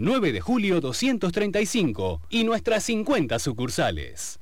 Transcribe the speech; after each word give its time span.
9 0.00 0.32
de 0.32 0.40
julio 0.40 0.80
235 0.80 2.22
y 2.30 2.44
nuestras 2.44 2.84
50 2.84 3.38
sucursales. 3.38 4.40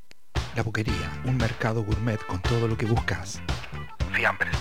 La 0.55 0.63
Boquería, 0.63 1.21
un 1.25 1.37
mercado 1.37 1.83
gourmet 1.83 2.25
con 2.29 2.41
todo 2.43 2.69
lo 2.69 2.79
que 2.79 2.87
buscas. 2.87 3.43
Fiambres, 4.13 4.57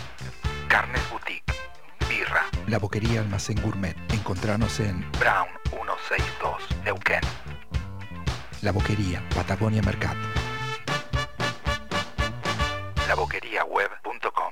carnes 0.68 1.00
boutique, 1.12 1.54
birra. 2.10 2.46
La 2.68 2.80
Boquería 2.80 3.22
Almacén 3.22 3.62
Gourmet. 3.62 3.96
Encontranos 4.12 4.80
en 4.80 5.06
Brown 5.20 5.48
162, 5.70 6.84
Neuquén. 6.84 7.22
La 8.64 8.72
Boquería, 8.72 9.24
Patagonia 9.36 9.84
Mercat. 9.84 10.18
Laboqueriaweb.com 13.08 14.52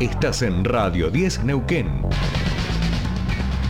Estás 0.00 0.40
en 0.40 0.64
Radio 0.64 1.10
10 1.10 1.44
Neuquén. 1.44 2.08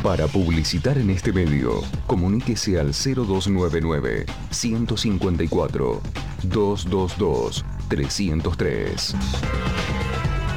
Para 0.03 0.27
publicitar 0.29 0.96
en 0.96 1.11
este 1.11 1.30
medio, 1.30 1.83
comuníquese 2.07 2.80
al 2.80 2.93
0299 2.93 4.24
154 4.51 6.01
222 6.45 7.65
303. 7.88 9.15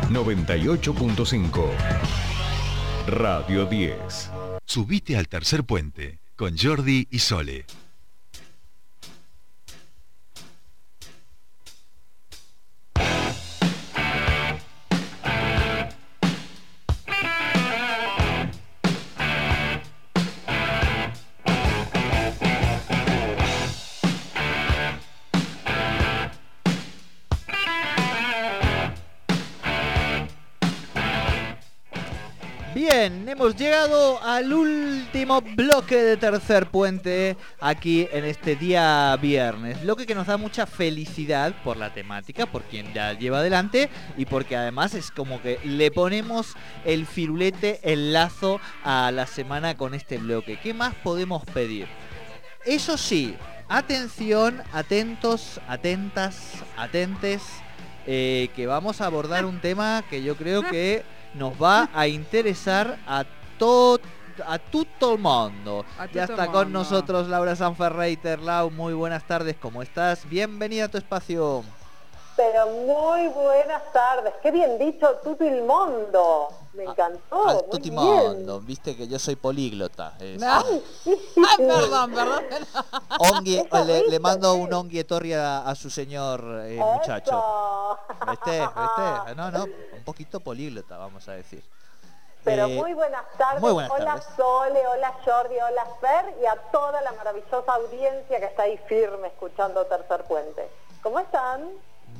98.5 0.09 1.65
Radio 3.07 3.65
10. 3.65 4.31
Subite 4.65 5.17
al 5.17 5.27
tercer 5.27 5.65
puente 5.65 6.19
con 6.37 6.57
Jordi 6.57 7.09
y 7.11 7.19
Sole. 7.19 7.65
Hemos 33.33 33.55
llegado 33.55 34.21
al 34.21 34.53
último 34.53 35.41
bloque 35.41 35.95
de 35.95 36.17
tercer 36.17 36.67
puente 36.67 37.35
aquí 37.59 38.07
en 38.11 38.25
este 38.25 38.55
día 38.55 39.17
viernes. 39.19 39.81
Bloque 39.81 40.05
que 40.05 40.13
nos 40.13 40.27
da 40.27 40.37
mucha 40.37 40.67
felicidad 40.67 41.51
por 41.63 41.77
la 41.77 41.91
temática, 41.91 42.45
por 42.45 42.61
quien 42.61 42.93
la 42.93 43.13
lleva 43.13 43.39
adelante 43.39 43.89
y 44.17 44.25
porque 44.25 44.55
además 44.55 44.93
es 44.93 45.09
como 45.09 45.41
que 45.41 45.59
le 45.63 45.89
ponemos 45.89 46.53
el 46.85 47.07
firulete, 47.07 47.79
el 47.81 48.13
lazo 48.13 48.61
a 48.83 49.09
la 49.11 49.25
semana 49.25 49.75
con 49.77 49.95
este 49.95 50.19
bloque. 50.19 50.59
¿Qué 50.61 50.75
más 50.75 50.93
podemos 50.93 51.43
pedir? 51.43 51.87
Eso 52.65 52.99
sí, 52.99 53.35
atención, 53.67 54.61
atentos, 54.71 55.59
atentas, 55.67 56.51
atentes, 56.77 57.41
eh, 58.05 58.49
que 58.55 58.67
vamos 58.67 59.01
a 59.01 59.07
abordar 59.07 59.45
un 59.45 59.59
tema 59.59 60.03
que 60.07 60.21
yo 60.21 60.35
creo 60.35 60.61
que 60.61 61.03
nos 61.33 61.53
va 61.61 61.89
a 61.93 62.07
interesar 62.07 62.97
a 63.07 63.25
todo 63.57 63.99
a 64.47 64.57
todo 64.57 65.13
el 65.13 65.19
mundo. 65.19 65.85
A 65.99 66.07
Ya 66.07 66.23
está 66.23 66.47
con 66.47 66.71
nosotros 66.71 67.27
Laura 67.27 67.55
Sanferreiter. 67.55 68.39
Lau, 68.39 68.71
muy 68.71 68.93
buenas 68.93 69.23
tardes, 69.27 69.55
¿cómo 69.59 69.81
estás? 69.81 70.27
Bienvenida 70.27 70.85
a 70.85 70.87
tu 70.87 70.97
espacio. 70.97 71.63
Pero 72.35 72.65
muy 72.67 73.27
buenas 73.27 73.83
tardes. 73.93 74.33
Qué 74.41 74.51
bien 74.51 74.79
dicho, 74.79 75.07
tutto 75.23 75.43
il 75.43 75.61
mondo. 75.63 76.62
Me 76.73 76.85
encantó. 76.85 77.47
Al 77.47 77.55
muy 77.55 77.63
tutti 77.69 77.89
bien. 77.91 78.03
mondo, 78.03 78.59
viste 78.59 78.95
que 78.97 79.07
yo 79.07 79.19
soy 79.19 79.35
políglota. 79.35 80.13
es- 80.19 80.41
Ay, 80.41 80.83
ay, 81.05 81.57
perdón, 81.57 82.13
perdón. 82.13 82.43
Le, 84.09 84.19
mando 84.19 84.55
un 84.55 84.73
ongietorri 84.73 85.33
a, 85.33 85.67
a 85.69 85.75
su 85.75 85.89
señor 85.89 86.43
eh, 86.65 86.79
muchacho. 86.79 87.97
¿Viste? 88.29 88.59
¿Viste? 88.61 89.35
No, 89.35 89.51
no, 89.51 89.63
un 89.65 90.03
poquito 90.03 90.39
políglota, 90.39 90.97
vamos 90.97 91.27
a 91.29 91.33
decir. 91.33 91.63
Pero 92.43 92.65
Eh, 92.65 92.75
muy 92.75 92.93
buenas 92.93 93.23
tardes. 93.37 93.61
muy 93.61 93.71
buenas 93.71 93.91
hola 93.91 94.05
tardes. 94.05 94.27
Sole, 94.35 94.87
hola 94.87 95.13
Jordi, 95.23 95.55
hola 95.55 95.87
Fer 96.01 96.35
y 96.41 96.45
a 96.45 96.55
toda 96.71 97.01
la 97.01 97.11
maravillosa 97.13 97.71
audiencia 97.73 98.39
que 98.39 98.45
está 98.45 98.63
ahí 98.63 98.77
firme 98.87 99.27
escuchando 99.27 99.85
Tercer 99.85 100.23
Puente. 100.25 100.67
¿Cómo 101.01 101.19
están? 101.19 101.69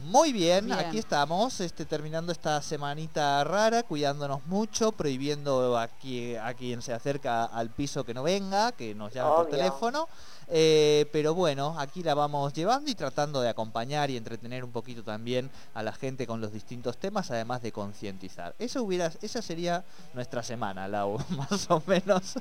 Muy 0.03 0.33
bien, 0.33 0.65
Bien. 0.65 0.77
aquí 0.79 0.97
estamos, 0.97 1.59
este, 1.61 1.85
terminando 1.85 2.31
esta 2.31 2.61
semanita 2.61 3.43
rara, 3.45 3.83
cuidándonos 3.83 4.45
mucho, 4.47 4.91
prohibiendo 4.91 5.77
a, 5.77 5.87
qui- 6.01 6.37
a 6.37 6.53
quien 6.53 6.81
se 6.81 6.93
acerca 6.93 7.45
al 7.45 7.69
piso 7.69 8.03
que 8.03 8.13
no 8.13 8.21
venga, 8.21 8.73
que 8.73 8.93
nos 8.93 9.13
llame 9.13 9.29
por 9.35 9.47
teléfono. 9.47 10.07
Eh, 10.47 11.07
pero 11.11 11.33
bueno, 11.33 11.75
aquí 11.79 12.03
la 12.03 12.13
vamos 12.13 12.53
llevando 12.53 12.89
y 12.89 12.95
tratando 12.95 13.41
de 13.41 13.49
acompañar 13.49 14.09
y 14.09 14.17
entretener 14.17 14.63
un 14.63 14.71
poquito 14.71 15.03
también 15.03 15.49
a 15.73 15.83
la 15.83 15.93
gente 15.93 16.27
con 16.27 16.41
los 16.41 16.51
distintos 16.51 16.97
temas, 16.97 17.31
además 17.31 17.61
de 17.61 17.71
concientizar. 17.71 18.55
Eso 18.59 18.83
hubiera, 18.83 19.11
esa 19.21 19.41
sería 19.41 19.83
nuestra 20.13 20.43
semana, 20.43 20.87
Lau, 20.87 21.17
más 21.29 21.69
o 21.69 21.81
menos. 21.85 22.35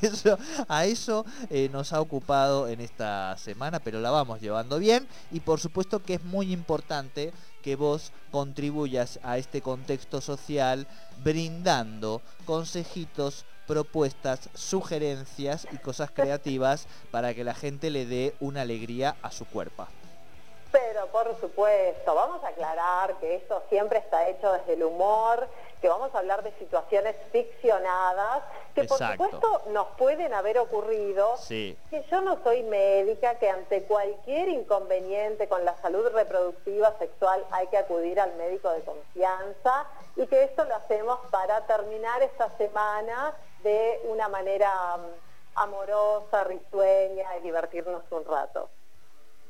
Eso, 0.00 0.38
a 0.68 0.86
eso 0.86 1.24
eh, 1.50 1.68
nos 1.72 1.92
ha 1.92 2.00
ocupado 2.00 2.68
en 2.68 2.80
esta 2.80 3.36
semana, 3.38 3.80
pero 3.80 4.00
la 4.00 4.10
vamos 4.10 4.40
llevando 4.40 4.78
bien 4.78 5.06
y 5.30 5.40
por 5.40 5.60
supuesto 5.60 6.02
que 6.02 6.14
es 6.14 6.24
muy 6.24 6.52
importante 6.52 7.32
que 7.62 7.76
vos 7.76 8.12
contribuyas 8.30 9.18
a 9.22 9.38
este 9.38 9.60
contexto 9.60 10.20
social 10.20 10.86
brindando 11.22 12.22
consejitos, 12.44 13.44
propuestas, 13.68 14.48
sugerencias 14.54 15.68
y 15.70 15.78
cosas 15.78 16.10
creativas 16.10 16.88
para 17.12 17.34
que 17.34 17.44
la 17.44 17.54
gente 17.54 17.90
le 17.90 18.06
dé 18.06 18.34
una 18.40 18.62
alegría 18.62 19.14
a 19.22 19.30
su 19.30 19.46
cuerpo. 19.46 19.86
Pero 20.72 21.06
por 21.06 21.38
supuesto, 21.40 22.14
vamos 22.14 22.44
a 22.44 22.48
aclarar 22.48 23.14
que 23.20 23.36
esto 23.36 23.62
siempre 23.70 23.98
está 24.00 24.28
hecho 24.28 24.52
desde 24.52 24.74
el 24.74 24.82
humor, 24.84 25.48
que 25.80 25.88
vamos 25.88 26.14
a 26.14 26.18
hablar 26.18 26.42
de 26.42 26.52
situaciones 26.58 27.16
ficcionadas, 27.32 28.42
que 28.74 28.82
Exacto. 28.82 29.16
por 29.16 29.30
supuesto 29.30 29.70
nos 29.70 29.86
pueden 29.96 30.34
haber 30.34 30.58
ocurrido, 30.58 31.36
Sí. 31.38 31.76
que 31.88 32.04
yo 32.10 32.20
no 32.20 32.42
soy 32.42 32.64
médica, 32.64 33.36
que 33.38 33.48
ante 33.48 33.84
cualquier 33.84 34.48
inconveniente 34.48 35.48
con 35.48 35.64
la 35.64 35.74
salud 35.80 36.06
reproductiva 36.12 36.94
sexual 36.98 37.44
hay 37.50 37.66
que 37.68 37.78
acudir 37.78 38.20
al 38.20 38.34
médico 38.34 38.70
de 38.70 38.82
confianza 38.82 39.86
y 40.16 40.26
que 40.26 40.44
esto 40.44 40.64
lo 40.64 40.74
hacemos 40.76 41.18
para 41.30 41.66
terminar 41.66 42.22
esta 42.22 42.50
semana 42.58 43.34
de 43.62 44.00
una 44.04 44.28
manera 44.28 44.96
mm, 44.96 45.58
amorosa, 45.58 46.44
risueña 46.44 47.36
y 47.38 47.42
divertirnos 47.42 48.02
un 48.10 48.24
rato. 48.24 48.70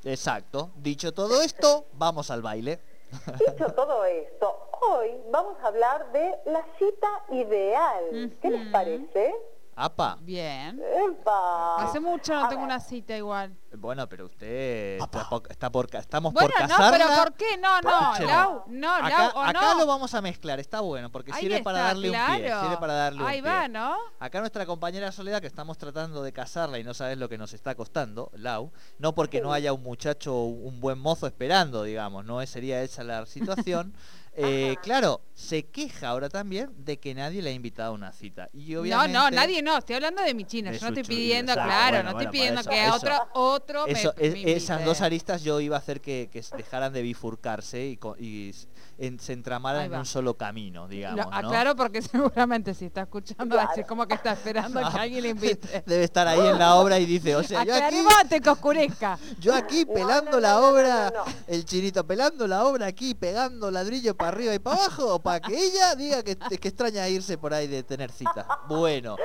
Exacto. 0.04 0.70
Dicho 0.76 1.12
todo 1.12 1.42
esto, 1.42 1.86
vamos 1.92 2.30
al 2.30 2.42
baile. 2.42 2.80
Dicho 3.38 3.72
todo 3.72 4.04
esto, 4.04 4.68
hoy 4.80 5.10
vamos 5.30 5.56
a 5.62 5.68
hablar 5.68 6.12
de 6.12 6.34
la 6.46 6.64
cita 6.78 7.08
ideal. 7.30 8.36
¿Qué 8.40 8.50
les 8.50 8.70
parece? 8.70 9.34
Apa. 9.80 10.18
Bien. 10.22 10.80
¡Epa! 11.10 11.76
Hace 11.84 12.00
mucho 12.00 12.34
no 12.34 12.46
A 12.46 12.48
tengo 12.48 12.62
ver. 12.62 12.70
una 12.70 12.80
cita 12.80 13.16
igual. 13.16 13.56
Bueno, 13.76 14.08
pero 14.08 14.26
usted 14.26 14.96
está 15.00 15.28
por, 15.28 15.42
está 15.48 15.70
por 15.70 15.88
estamos 15.94 16.32
Bueno, 16.32 16.48
por 16.48 16.62
no, 16.62 16.68
casarla. 16.68 16.90
pero 17.06 17.22
¿por 17.22 17.32
qué? 17.34 17.56
No, 17.58 17.80
no. 17.82 18.18
Lau, 18.26 18.64
no, 18.66 18.92
acá, 18.94 19.08
Lau, 19.08 19.30
o 19.36 19.40
acá 19.40 19.52
no. 19.74 19.78
lo 19.78 19.86
vamos 19.86 20.14
a 20.14 20.20
mezclar, 20.22 20.58
está 20.58 20.80
bueno, 20.80 21.12
porque 21.12 21.32
Ahí 21.32 21.42
sirve 21.42 21.62
para 21.62 21.78
está, 21.78 21.88
darle 21.88 22.10
un 22.10 22.16
pie, 22.26 22.50
sirve 22.60 22.76
para 22.78 22.92
darle 22.94 23.22
un 23.22 23.28
Ahí 23.28 23.40
pie. 23.42 23.50
va, 23.50 23.68
¿no? 23.68 23.96
Acá 24.18 24.40
nuestra 24.40 24.66
compañera 24.66 25.12
Soledad, 25.12 25.40
que 25.40 25.46
estamos 25.46 25.78
tratando 25.78 26.22
de 26.24 26.32
casarla 26.32 26.78
y 26.80 26.84
no 26.84 26.92
sabes 26.92 27.16
lo 27.18 27.28
que 27.28 27.38
nos 27.38 27.52
está 27.52 27.74
costando, 27.76 28.30
Lau, 28.34 28.72
no 28.98 29.14
porque 29.14 29.40
no 29.40 29.52
haya 29.52 29.72
un 29.72 29.82
muchacho, 29.84 30.34
un 30.42 30.80
buen 30.80 30.98
mozo 30.98 31.26
esperando, 31.28 31.84
digamos, 31.84 32.24
no 32.24 32.44
sería 32.46 32.82
esa 32.82 33.04
la 33.04 33.26
situación. 33.26 33.94
eh, 34.40 34.76
claro, 34.82 35.20
se 35.34 35.64
queja 35.66 36.08
ahora 36.08 36.28
también 36.28 36.70
de 36.76 36.98
que 36.98 37.14
nadie 37.14 37.42
le 37.42 37.50
ha 37.50 37.52
invitado 37.52 37.90
a 37.90 37.94
una 37.94 38.12
cita. 38.12 38.48
Y 38.52 38.72
No, 38.74 38.80
obviamente, 38.80 39.12
no, 39.12 39.30
nadie 39.30 39.62
no, 39.62 39.76
estoy 39.78 39.96
hablando 39.96 40.22
de 40.22 40.34
mi 40.34 40.44
china, 40.44 40.70
De 40.70 40.78
yo 40.78 40.90
no 40.90 40.96
estoy 40.96 41.16
pidiendo, 41.16 41.52
claro, 41.54 41.70
bueno, 41.96 42.02
no 42.10 42.14
bueno, 42.14 42.18
estoy 42.30 42.32
pidiendo 42.40 42.60
eso, 42.60 42.70
que 42.70 42.84
eso. 42.86 42.94
otro, 42.96 43.16
otro 43.34 43.86
me- 43.86 43.92
Eso, 43.92 44.14
me, 44.16 44.26
es- 44.26 44.62
esas 44.64 44.84
dos 44.84 45.00
aristas 45.00 45.42
yo 45.42 45.60
iba 45.60 45.76
a 45.76 45.80
hacer 45.80 46.00
que, 46.00 46.28
dejaran 46.56 46.92
de 46.92 47.02
bifurcarse 47.02 47.86
y, 48.18 48.50
en- 48.98 49.18
se 49.20 49.32
entramaran 49.32 49.82
Ahí 49.82 49.86
en 49.86 49.94
un 49.98 50.04
solo 50.06 50.34
camino, 50.34 50.82
Lo 50.82 50.88
digamos. 50.88 51.26
¿no? 51.26 51.32
aclaro 51.34 51.74
porque 51.76 52.02
seguramente 52.02 52.74
si 52.74 52.86
está 52.86 53.02
escuchando 53.02 53.56
decir 53.56 53.86
como 53.86 54.06
que 54.06 54.14
está 54.14 54.32
esperando 54.32 54.80
que 54.90 54.98
alguien 54.98 55.22
le 55.22 55.28
invite. 55.30 55.82
Debe 55.86 56.04
estar 56.04 56.26
ahí 56.28 56.40
en 56.40 56.58
la 56.58 56.74
obra 56.76 56.98
y 56.98 57.06
dice, 57.06 57.34
o 57.36 57.42
sea, 57.42 57.64
yo 57.64 57.74
aquí, 57.74 58.40
que 58.42 58.50
oscurezca. 58.50 59.18
yo 59.40 59.54
aquí 59.54 59.84
No, 59.86 59.94
pelando 59.94 60.30
no, 60.32 60.40
la 60.40 60.52
no, 60.54 60.60
no, 60.60 60.66
obra, 60.68 61.10
no, 61.14 61.24
no. 61.24 61.32
el 61.46 61.64
chinito 61.64 62.06
pelando 62.06 62.46
la 62.46 62.64
obra 62.64 62.86
aquí, 62.86 63.14
pegando 63.14 63.70
ladrillo 63.70 64.16
para 64.16 64.30
arriba 64.30 64.54
y 64.54 64.58
para 64.58 64.76
abajo, 64.76 65.18
para 65.20 65.40
que 65.40 65.54
ella 65.56 65.94
diga 65.94 66.22
que, 66.22 66.36
que 66.36 66.68
extraña 66.68 67.08
irse 67.08 67.38
por 67.38 67.54
ahí 67.54 67.66
de 67.66 67.82
tener 67.82 68.10
cita. 68.10 68.46
Bueno, 68.68 69.16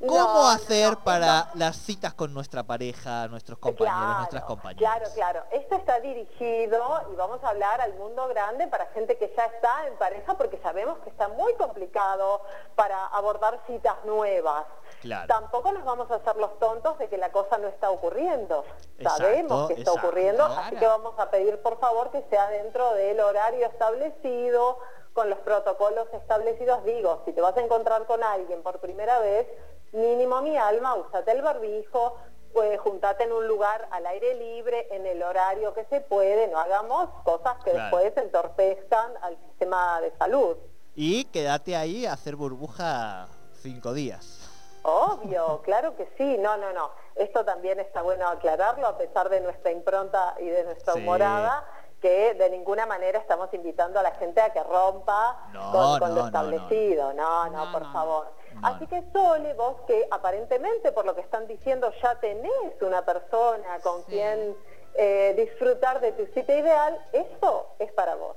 ¿Cómo 0.00 0.14
No, 0.16 0.48
hacer 0.48 0.90
no, 0.92 1.04
para 1.04 1.50
las 1.54 1.76
citas 1.76 2.14
con 2.14 2.32
nuestra 2.32 2.62
pareja, 2.62 3.26
nuestros 3.28 3.58
compañeros, 3.58 4.18
nuestras 4.18 4.44
compañeras? 4.44 4.78
Claro, 4.78 5.14
claro. 5.14 5.42
Esto 5.50 5.74
está 5.74 5.98
dirigido 6.00 7.02
y 7.12 7.16
vamos 7.16 7.42
a 7.42 7.48
hablar 7.48 7.80
al 7.80 7.94
mundo 7.94 8.28
grande 8.28 8.68
para 8.68 8.86
gente 8.86 9.18
que 9.18 9.32
ya 9.36 9.44
está 9.46 9.88
en 9.88 9.96
pareja 9.96 10.34
porque 10.38 10.58
sabemos 10.58 10.98
que 11.00 11.10
está 11.10 11.26
muy 11.28 11.52
complicado 11.54 12.42
para 12.76 13.06
abordar 13.06 13.58
citas 13.66 13.96
nuevas. 14.04 14.66
Claro. 15.00 15.26
Tampoco 15.26 15.72
nos 15.72 15.84
vamos 15.84 16.08
a 16.12 16.16
hacer 16.16 16.36
los 16.36 16.56
tontos 16.60 16.96
de 16.98 17.08
que 17.08 17.18
la 17.18 17.32
cosa 17.32 17.58
no 17.58 17.66
está 17.66 17.90
ocurriendo. 17.90 18.64
Exacto, 18.98 19.22
Sabemos 19.22 19.66
que 19.68 19.74
está 19.74 19.90
exacto. 19.90 20.06
ocurriendo, 20.06 20.44
así 20.44 20.54
Claro. 20.76 20.78
que 20.78 20.86
vamos 20.86 21.14
a 21.18 21.30
pedir 21.30 21.60
por 21.60 21.78
favor 21.80 22.10
que 22.12 22.22
sea 22.30 22.48
dentro 22.50 22.92
del 22.94 23.18
horario 23.20 23.66
establecido, 23.66 24.78
con 25.12 25.28
los 25.30 25.38
protocolos 25.40 26.06
establecidos. 26.12 26.84
Digo, 26.84 27.22
si 27.24 27.32
te 27.32 27.40
vas 27.40 27.56
a 27.56 27.60
encontrar 27.60 28.06
con 28.06 28.22
alguien 28.22 28.62
por 28.62 28.78
primera 28.78 29.18
vez, 29.18 29.48
mínimo 29.92 30.42
mi 30.42 30.56
alma, 30.56 30.94
úsate 30.94 31.32
el 31.32 31.42
barbijo, 31.42 32.16
pues 32.52 32.80
juntate 32.80 33.24
en 33.24 33.32
un 33.32 33.46
lugar 33.46 33.86
al 33.90 34.06
aire 34.06 34.34
libre, 34.34 34.88
en 34.90 35.06
el 35.06 35.22
horario 35.22 35.74
que 35.74 35.84
se 35.86 36.00
puede, 36.00 36.48
no 36.48 36.58
hagamos 36.58 37.08
cosas 37.24 37.56
que 37.64 37.70
Claro. 37.72 37.96
después 37.96 38.16
entorpezcan 38.24 39.12
al 39.22 39.36
sistema 39.48 40.00
de 40.00 40.12
salud. 40.18 40.56
Y 40.94 41.24
quédate 41.26 41.76
ahí 41.76 42.06
a 42.06 42.14
hacer 42.14 42.36
burbuja 42.36 43.28
cinco 43.62 43.92
días. 43.92 44.44
Obvio, 44.82 45.60
claro 45.64 45.94
que 45.96 46.08
sí, 46.16 46.38
no, 46.38 46.56
no, 46.56 46.72
no. 46.72 46.90
Esto 47.14 47.44
también 47.44 47.78
está 47.80 48.00
bueno 48.02 48.26
aclararlo 48.28 48.86
a 48.86 48.96
pesar 48.96 49.28
de 49.28 49.40
nuestra 49.40 49.70
impronta 49.70 50.34
y 50.38 50.46
de 50.46 50.64
nuestra 50.64 50.94
Sí. 50.94 51.00
humorada, 51.00 51.64
que 52.00 52.34
de 52.34 52.48
ninguna 52.50 52.86
manera 52.86 53.18
estamos 53.18 53.52
invitando 53.52 53.98
a 53.98 54.02
la 54.04 54.12
gente 54.12 54.40
a 54.40 54.52
que 54.52 54.62
rompa 54.62 55.36
No, 55.52 55.70
con, 55.72 55.98
con 55.98 56.08
no, 56.10 56.14
lo 56.14 56.20
no, 56.22 56.26
establecido. 56.26 57.12
No, 57.12 57.50
no, 57.50 57.66
No, 57.66 57.72
por 57.72 57.82
no. 57.82 57.92
favor. 57.92 58.32
Así 58.62 58.86
que 58.86 59.02
Sole, 59.12 59.54
vos 59.54 59.76
que 59.86 60.06
aparentemente 60.10 60.92
por 60.92 61.04
lo 61.04 61.14
que 61.14 61.20
están 61.22 61.46
diciendo 61.46 61.92
ya 62.02 62.18
tenés 62.20 62.80
una 62.80 63.04
persona 63.04 63.78
con 63.82 64.00
Sí. 64.04 64.12
quien 64.12 64.56
eh, 64.94 65.34
disfrutar 65.36 66.00
de 66.00 66.12
tu 66.12 66.26
cita 66.32 66.52
ideal, 66.54 66.98
eso 67.12 67.68
es 67.78 67.92
para 67.92 68.14
vos. 68.16 68.36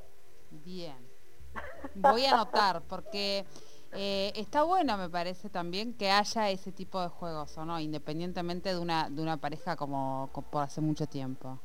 Bien. 0.52 1.10
Voy 1.96 2.26
a 2.26 2.34
anotar 2.34 2.82
porque 2.84 3.46
eh, 3.94 4.32
está 4.36 4.64
bueno, 4.64 4.96
me 4.98 5.10
parece 5.10 5.50
también 5.50 5.98
que 5.98 6.12
haya 6.12 6.50
ese 6.50 6.72
tipo 6.72 7.02
de 7.02 7.08
juegos, 7.10 7.58
¿o 7.58 7.66
no? 7.66 7.80
Independientemente 7.80 8.70
de 8.70 8.80
una 8.80 9.10
de 9.10 9.22
una 9.22 9.38
pareja 9.38 9.76
como, 9.76 10.30
como 10.32 10.48
por 10.50 10.64
hace 10.64 10.80
mucho 10.82 11.08
tiempo. 11.08 11.60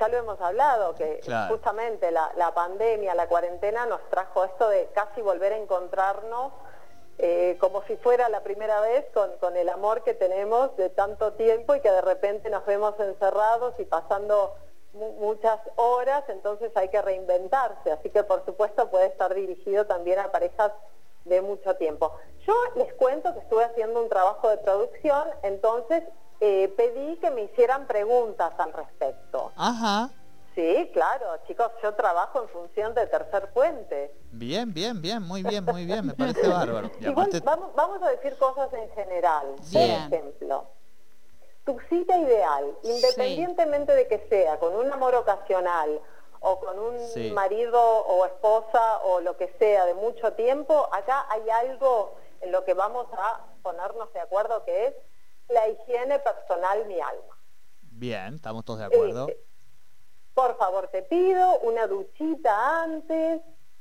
ya 0.00 0.08
lo 0.08 0.16
hemos 0.18 0.40
hablado, 0.40 0.94
que 0.94 1.18
Claro. 1.24 1.54
justamente 1.54 2.10
la, 2.12 2.30
la 2.36 2.54
pandemia, 2.54 3.14
la 3.16 3.26
cuarentena 3.26 3.84
nos 3.86 4.00
trajo 4.08 4.44
esto 4.44 4.68
de 4.68 4.88
casi 4.94 5.20
volver 5.20 5.52
a 5.52 5.56
encontrarnos 5.56 6.52
eh, 7.18 7.56
como 7.60 7.82
si 7.84 7.96
fuera 7.96 8.28
la 8.28 8.42
primera 8.42 8.80
vez 8.80 9.04
con, 9.12 9.30
con 9.38 9.56
el 9.56 9.68
amor 9.68 10.04
que 10.04 10.14
tenemos 10.14 10.76
de 10.76 10.88
tanto 10.90 11.32
tiempo 11.34 11.74
y 11.74 11.80
que 11.80 11.90
de 11.90 12.00
repente 12.00 12.48
nos 12.50 12.64
vemos 12.64 12.94
encerrados 13.00 13.74
y 13.78 13.84
pasando 13.84 14.54
mu- 14.92 15.12
muchas 15.14 15.58
horas, 15.76 16.24
entonces 16.28 16.70
hay 16.76 16.88
que 16.88 17.02
reinventarse. 17.02 17.90
Así 17.90 18.10
que 18.10 18.22
por 18.24 18.44
supuesto 18.44 18.88
puede 18.88 19.06
estar 19.06 19.34
dirigido 19.34 19.86
también 19.86 20.18
a 20.20 20.30
parejas 20.30 20.72
de 21.24 21.42
mucho 21.42 21.74
tiempo. 21.76 22.12
Yo 22.46 22.54
les 22.76 22.94
cuento 22.94 23.34
que 23.34 23.40
estuve 23.40 23.64
haciendo 23.64 24.00
un 24.00 24.08
trabajo 24.08 24.48
de 24.48 24.58
producción, 24.58 25.28
entonces 25.42 26.04
eh, 26.40 26.68
pedí 26.76 27.16
que 27.18 27.30
me 27.32 27.42
hicieran 27.42 27.86
preguntas 27.88 28.52
al 28.58 28.72
respecto. 28.72 29.52
Ajá. 29.56 30.10
Sí, 30.58 30.90
claro, 30.92 31.36
chicos, 31.46 31.70
yo 31.84 31.94
trabajo 31.94 32.42
en 32.42 32.48
función 32.48 32.92
de 32.92 33.06
tercer 33.06 33.52
puente. 33.52 34.12
Bien, 34.32 34.74
bien, 34.74 35.00
bien, 35.00 35.22
muy 35.22 35.44
bien, 35.44 35.64
muy 35.64 35.84
bien, 35.84 36.04
me 36.04 36.14
parece 36.14 36.48
bárbaro. 36.48 36.90
Igual 36.98 37.12
aparte- 37.28 37.40
vamos, 37.44 37.72
vamos 37.76 38.02
a 38.02 38.08
decir 38.10 38.36
cosas 38.38 38.68
en 38.72 38.90
general. 38.90 39.54
Bien. 39.70 40.08
Por 40.10 40.18
ejemplo, 40.18 40.66
tu 41.64 41.78
cita 41.88 42.16
ideal, 42.18 42.76
independientemente 42.82 43.92
de 43.94 44.08
que 44.08 44.26
sea 44.28 44.58
con 44.58 44.74
un 44.74 44.92
amor 44.92 45.14
ocasional 45.14 46.00
o 46.40 46.58
con 46.58 46.76
un 46.76 46.98
Sí. 47.14 47.30
marido 47.30 47.80
o 47.80 48.26
esposa 48.26 48.98
o 49.04 49.20
lo 49.20 49.36
que 49.36 49.54
sea 49.60 49.84
de 49.86 49.94
mucho 49.94 50.32
tiempo, 50.32 50.88
acá 50.92 51.24
hay 51.30 51.48
algo 51.50 52.16
en 52.40 52.50
lo 52.50 52.64
que 52.64 52.74
vamos 52.74 53.06
a 53.12 53.44
ponernos 53.62 54.12
de 54.12 54.18
acuerdo 54.18 54.64
que 54.64 54.86
es 54.86 54.94
la 55.50 55.68
higiene 55.68 56.18
personal 56.18 56.84
mi 56.86 57.00
alma. 57.00 57.38
Bien, 57.80 58.34
estamos 58.34 58.64
todos 58.64 58.80
de 58.80 58.86
acuerdo. 58.86 59.28
Eh, 59.28 59.38
por 60.38 60.56
favor, 60.56 60.88
te 60.92 61.02
pido 61.02 61.58
una 61.60 61.88
duchita 61.88 62.82
antes, 62.84 63.40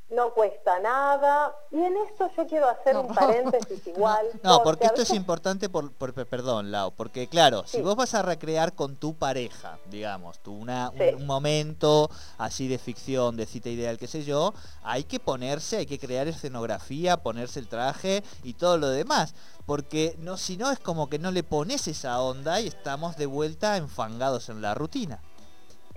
no 0.10 0.34
cuesta 0.34 0.80
nada. 0.80 1.54
Y 1.70 1.78
en 1.84 1.96
esto 1.98 2.32
yo 2.36 2.48
quiero 2.48 2.68
hacer 2.68 2.98
un 2.98 3.08
No. 3.10 3.14
paréntesis 3.14 3.86
igual. 3.96 4.26
No, 4.42 4.64
porque 4.64 4.86
esto 4.88 5.04
es 5.04 5.12
importante 5.12 5.70
por, 5.70 5.92
por- 5.94 6.16
per- 6.16 6.26
perdón, 6.26 6.72
Lau, 6.72 6.92
porque 6.96 7.28
claro, 7.28 7.64
si 7.68 7.82
vos 7.84 7.96
vas 7.96 8.16
a 8.16 8.24
recrear 8.24 8.74
con 8.74 8.96
tu 8.96 9.14
pareja, 9.14 9.78
digamos, 9.92 10.40
tu 10.40 10.54
una, 10.54 10.90
un- 10.90 11.22
un, 11.22 11.28
momento 11.28 12.10
así 12.40 12.68
de 12.68 12.80
ficción, 12.80 13.36
de 13.38 13.46
cita 13.46 13.70
ideal, 13.70 14.00
qué 14.00 14.08
sé 14.08 14.24
yo, 14.24 14.54
hay 14.82 15.04
que 15.04 15.20
ponerse, 15.20 15.78
hay 15.78 15.86
que 15.86 16.00
crear 16.00 16.28
escenografía, 16.28 17.18
ponerse 17.18 17.60
el 17.60 17.68
traje 17.68 18.24
y 18.44 18.54
todo 18.56 18.78
lo 18.80 18.88
demás, 18.90 19.36
porque 19.68 20.16
no, 20.18 20.38
si 20.38 20.58
no 20.58 20.72
es 20.72 20.80
como 20.80 21.08
que 21.08 21.20
no 21.20 21.30
le 21.30 21.44
pones 21.44 21.88
esa 21.88 22.20
onda 22.20 22.60
y 22.62 22.68
estamos 22.68 23.16
de 23.18 23.28
vuelta 23.28 23.78
enfangados 23.78 24.50
en 24.50 24.62
la 24.64 24.74
rutina. 24.74 25.22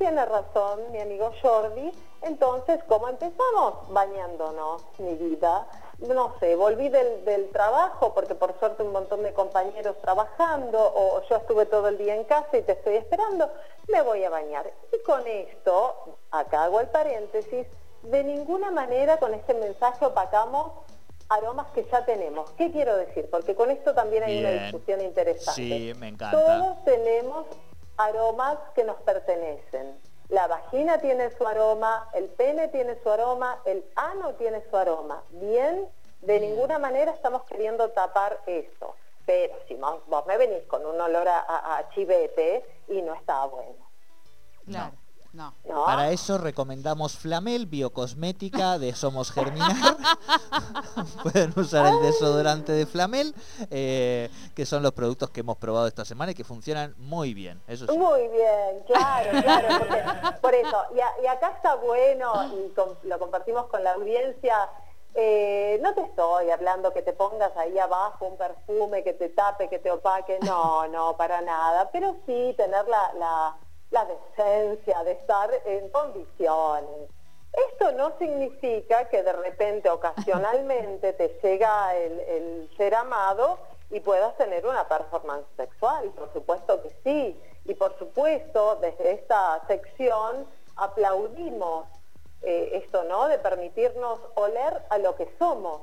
Tiene 0.01 0.25
razón 0.25 0.91
mi 0.93 0.99
amigo 0.99 1.31
Jordi. 1.43 1.93
Entonces, 2.23 2.81
¿cómo 2.89 3.11
empezamos? 3.11 3.87
Bañándonos, 3.91 4.83
mi 4.97 5.15
vida. 5.15 5.67
No 5.99 6.35
sé, 6.41 6.57
volví 6.57 6.89
del, 6.89 7.23
del 7.27 7.51
trabajo 7.51 8.15
porque 8.15 8.35
por 8.35 8.59
suerte 8.59 8.83
un 8.83 8.93
montón 8.93 9.23
de 9.23 9.35
compañeros 9.35 9.97
trabajando 10.01 10.79
o 10.81 11.21
yo 11.29 11.37
estuve 11.37 11.67
todo 11.67 11.89
el 11.89 11.99
día 11.99 12.15
en 12.15 12.25
casa 12.25 12.57
y 12.57 12.63
te 12.63 12.73
estoy 12.73 12.97
esperando, 12.97 13.51
me 13.89 14.01
voy 14.01 14.25
a 14.25 14.31
bañar. 14.31 14.73
Y 14.91 15.03
con 15.03 15.27
esto, 15.27 16.17
acá 16.31 16.65
hago 16.65 16.81
el 16.81 16.89
paréntesis, 16.89 17.67
de 18.03 18.25
ninguna 18.25 18.71
manera 18.71 19.19
con 19.19 19.35
este 19.35 19.53
mensaje 19.53 20.07
opacamos 20.07 20.73
aromas 21.29 21.67
que 21.73 21.87
ya 21.93 22.07
tenemos. 22.07 22.51
¿Qué 22.53 22.73
quiero 22.73 22.97
decir? 22.97 23.29
Porque 23.31 23.55
con 23.55 23.71
esto 23.71 23.93
también 23.93 24.23
hay 24.23 24.41
una 24.41 24.63
discusión 24.63 25.03
interesante. 25.03 25.53
Sí, 25.61 25.93
me 25.99 26.09
encanta. 26.09 26.39
Todos 26.39 26.85
tenemos 26.85 27.45
aromas 28.01 28.59
que 28.75 28.85
nos 28.85 28.97
pertenecen. 29.03 29.99
La 30.29 30.47
vagina 30.47 30.99
tiene 31.01 31.31
su 31.37 31.47
aroma, 31.47 32.09
el 32.15 32.29
pene 32.29 32.69
tiene 32.69 32.97
su 33.03 33.11
aroma, 33.11 33.61
el 33.65 33.85
ano 33.97 34.35
tiene 34.35 34.63
su 34.71 34.77
aroma. 34.77 35.23
Bien, 35.31 35.89
de 36.21 36.39
ninguna 36.41 36.79
manera 36.79 37.11
estamos 37.13 37.43
queriendo 37.45 37.91
tapar 37.91 38.41
eso. 38.47 38.95
Pero 39.27 39.55
si 39.69 39.75
vos, 39.75 40.27
me 40.27 40.37
venís 40.39 40.63
con 40.67 40.85
un 40.87 41.01
olor 41.01 41.29
a, 41.29 41.39
a- 41.41 41.79
a 41.79 41.89
chivete 41.91 42.65
y 42.89 43.03
no 43.03 43.15
está 43.15 43.45
bueno. 43.47 43.87
Claro. 44.67 44.93
No. 45.33 45.55
¿no? 45.69 45.85
Para 45.85 46.11
eso 46.11 46.39
recomendamos 46.39 47.17
Flamel, 47.17 47.67
biocosmética 47.67 48.79
de 48.79 48.95
Somos 48.95 49.31
Germinar. 49.31 49.71
Pueden 51.23 51.53
usar 51.57 51.87
el 51.87 52.01
desodorante 52.03 52.73
de 52.73 52.87
Flamel, 52.87 53.35
eh, 53.71 54.29
que 54.55 54.67
son 54.67 54.83
los 54.83 54.93
productos 54.93 55.31
que 55.31 55.41
hemos 55.41 55.57
probado 55.57 55.87
esta 55.87 56.05
semana 56.05 56.33
y 56.33 56.35
que 56.35 56.45
funcionan 56.45 56.95
muy 56.99 57.35
bien. 57.35 57.61
Eso 57.69 57.87
sí. 57.87 57.97
Muy 57.97 58.29
bien, 58.29 58.83
claro, 58.87 59.31
claro, 59.43 59.69
porque, 59.79 60.03
por 60.41 60.55
eso, 60.55 60.77
y, 60.97 61.01
a- 61.01 61.23
y 61.23 61.27
acá 61.27 61.53
está 61.57 61.77
bueno, 61.77 62.33
y 62.55 63.07
lo 63.09 63.19
compartimos 63.19 63.67
con 63.67 63.85
la 63.85 63.93
audiencia, 63.93 64.69
eh, 65.15 65.79
no 65.83 65.95
te 65.95 66.03
estoy 66.03 66.51
hablando 66.51 66.93
que 66.93 67.03
te 67.03 67.13
pongas 67.13 67.57
ahí 67.57 67.79
abajo 67.79 68.27
un 68.27 68.37
perfume 68.37 69.03
que 69.03 69.13
te 69.13 69.29
tape, 69.29 69.69
que 69.69 69.79
te 69.79 69.91
opaque, 69.91 70.39
no, 70.43 70.87
no, 70.89 71.17
para 71.17 71.41
nada, 71.41 71.91
pero 71.93 72.17
sí 72.27 72.55
tener 72.57 72.87
la, 72.89 73.13
la, 73.19 73.57
la 73.91 74.05
decencia 74.05 75.03
de 75.05 75.13
estar 75.13 75.51
en 75.65 75.89
condiciones. 75.91 77.09
Esto 77.73 77.91
no 77.93 78.17
significa 78.19 79.09
que 79.09 79.23
de 79.23 79.33
repente, 79.33 79.91
ocasionalmente, 79.91 81.13
te 81.15 81.29
llega 81.43 81.97
el, 81.97 82.21
el 82.21 82.71
ser 82.77 82.95
amado 82.95 83.59
y 83.91 83.99
puedas 84.01 84.37
tener 84.37 84.65
una 84.67 84.87
performance 84.87 85.47
sexual. 85.57 86.11
Por 86.11 86.33
supuesto 86.33 86.81
que 86.83 86.91
sí. 87.03 87.41
Y 87.65 87.75
por 87.75 87.99
supuesto, 87.99 88.77
desde 88.77 89.13
esta 89.13 89.61
sección 89.67 90.47
aplaudimos 90.77 91.87
eh, 92.43 92.81
esto, 92.85 93.03
¿no? 93.05 93.27
De 93.29 93.39
permitirnos 93.39 94.21
oler 94.37 94.83
a 94.89 94.99
lo 94.99 95.15
que 95.17 95.29
somos. 95.39 95.83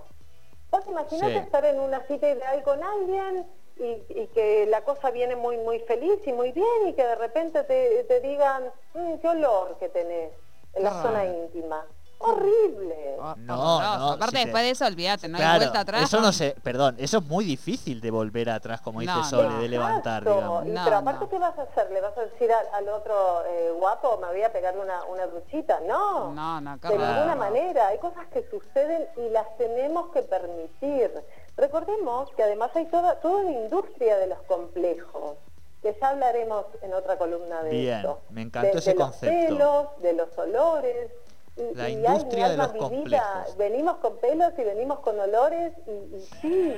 Vos 0.72 0.88
imaginate 0.88 1.34
Sí. 1.34 1.38
estar 1.40 1.66
en 1.66 1.80
una 1.80 2.02
cita 2.08 2.30
ideal 2.30 2.64
con 2.64 2.82
alguien 2.84 3.46
y, 3.80 4.22
y 4.22 4.28
que 4.28 4.66
la 4.68 4.82
cosa 4.84 5.12
viene 5.12 5.36
muy 5.36 5.58
muy 5.58 5.80
feliz 5.82 6.20
y 6.26 6.34
muy 6.34 6.52
bien 6.52 6.88
y 6.88 6.94
que 6.94 7.04
de 7.06 7.16
repente 7.16 7.64
te, 7.64 8.04
te 8.06 8.20
digan, 8.22 8.64
"Mm, 8.94 9.16
qué 9.22 9.28
olor 9.30 9.78
que 9.80 9.90
tenés 9.90 10.32
en 10.74 10.84
la 10.84 11.00
Ah. 11.00 11.02
zona 11.04 11.26
íntima. 11.26 11.86
Horrible. 12.20 13.16
Hor- 13.20 13.38
No, 13.38 13.80
no, 13.80 14.08
Aparte 14.14 14.26
si 14.26 14.32
te- 14.32 14.46
después 14.46 14.64
de 14.64 14.70
eso, 14.72 14.86
olvídate, 14.88 15.28
no 15.28 15.38
hay 15.38 15.58
vuelta 15.60 15.82
atrás. 15.82 16.02
eso 16.02 16.20
no 16.20 16.32
sé, 16.34 16.56
perdón, 16.64 16.96
eso 16.98 17.20
es 17.20 17.24
muy 17.26 17.46
difícil 17.46 18.02
de 18.02 18.10
volver 18.10 18.50
atrás, 18.50 18.82
como 18.82 19.02
dice 19.02 19.14
No, 19.14 19.24
Sole, 19.24 19.50
no. 19.50 19.62
de 19.62 19.70
levantar, 19.70 20.24
digamos. 20.24 20.66
No, 20.66 20.82
pero 20.84 20.98
aparte, 20.98 21.26
no. 21.26 21.30
¿qué 21.30 21.38
vas 21.40 21.58
a 21.60 21.62
hacer? 21.62 21.92
¿Le 21.92 22.02
vas 22.02 22.18
a 22.18 22.22
decir 22.22 22.52
al, 22.52 22.66
al 22.74 22.90
otro 22.90 23.46
eh, 23.46 23.72
guapo, 23.78 24.18
me 24.18 24.28
voy 24.28 24.42
a 24.42 24.52
pegar 24.52 24.76
una, 24.78 25.04
una 25.06 25.28
duchita? 25.28 25.80
No. 25.82 26.34
No, 26.34 26.60
no, 26.60 26.78
De 26.78 26.90
ninguna 26.90 27.36
manera. 27.36 27.88
Hay 27.90 28.00
cosas 28.00 28.26
que 28.34 28.44
suceden 28.50 29.08
y 29.18 29.30
las 29.30 29.56
tenemos 29.58 30.12
que 30.12 30.24
permitir. 30.24 31.12
Recordemos 31.58 32.30
que 32.36 32.44
además 32.44 32.72
hay 32.76 32.86
toda, 32.86 33.20
toda 33.20 33.42
una 33.42 33.52
industria 33.52 34.18
de 34.18 34.28
los 34.28 34.40
complejos, 34.44 35.38
que 35.82 35.98
ya 36.00 36.10
hablaremos 36.10 36.66
en 36.82 36.94
otra 36.94 37.18
columna 37.18 37.64
de 37.64 37.70
Bien, 37.72 37.98
esto. 37.98 38.22
me 38.30 38.42
encantó 38.44 38.74
de, 38.74 38.78
ese 38.80 38.92
de 38.92 38.96
concepto. 38.96 39.36
Los 39.36 39.48
pelos, 39.58 40.02
de 40.02 40.14
los 40.14 40.38
olores. 40.38 41.12
Y, 41.56 41.74
La 41.76 41.90
y, 41.90 41.94
industria 41.94 42.50
mi 42.50 42.56
de 42.56 42.62
alma, 42.62 42.64
los 42.68 42.74
mi 42.92 43.04
vida, 43.04 43.22
complejos. 43.22 43.58
Venimos 43.58 43.98
con 43.98 44.18
pelos 44.18 44.54
y 44.60 44.64
venimos 44.64 45.00
con 45.00 45.20
olores 45.20 45.74
y, 45.88 46.16
y 46.16 46.28
sí, 46.42 46.76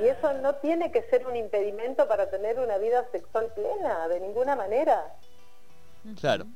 y 0.00 0.06
eso 0.06 0.32
no 0.34 0.54
tiene 0.54 0.90
que 0.90 1.02
ser 1.02 1.26
un 1.26 1.36
impedimento 1.36 2.08
para 2.08 2.30
tener 2.30 2.58
una 2.58 2.78
vida 2.78 3.04
sexual 3.12 3.52
plena, 3.54 4.08
de 4.08 4.20
ninguna 4.20 4.56
manera. 4.56 5.14
Claro. 6.18 6.46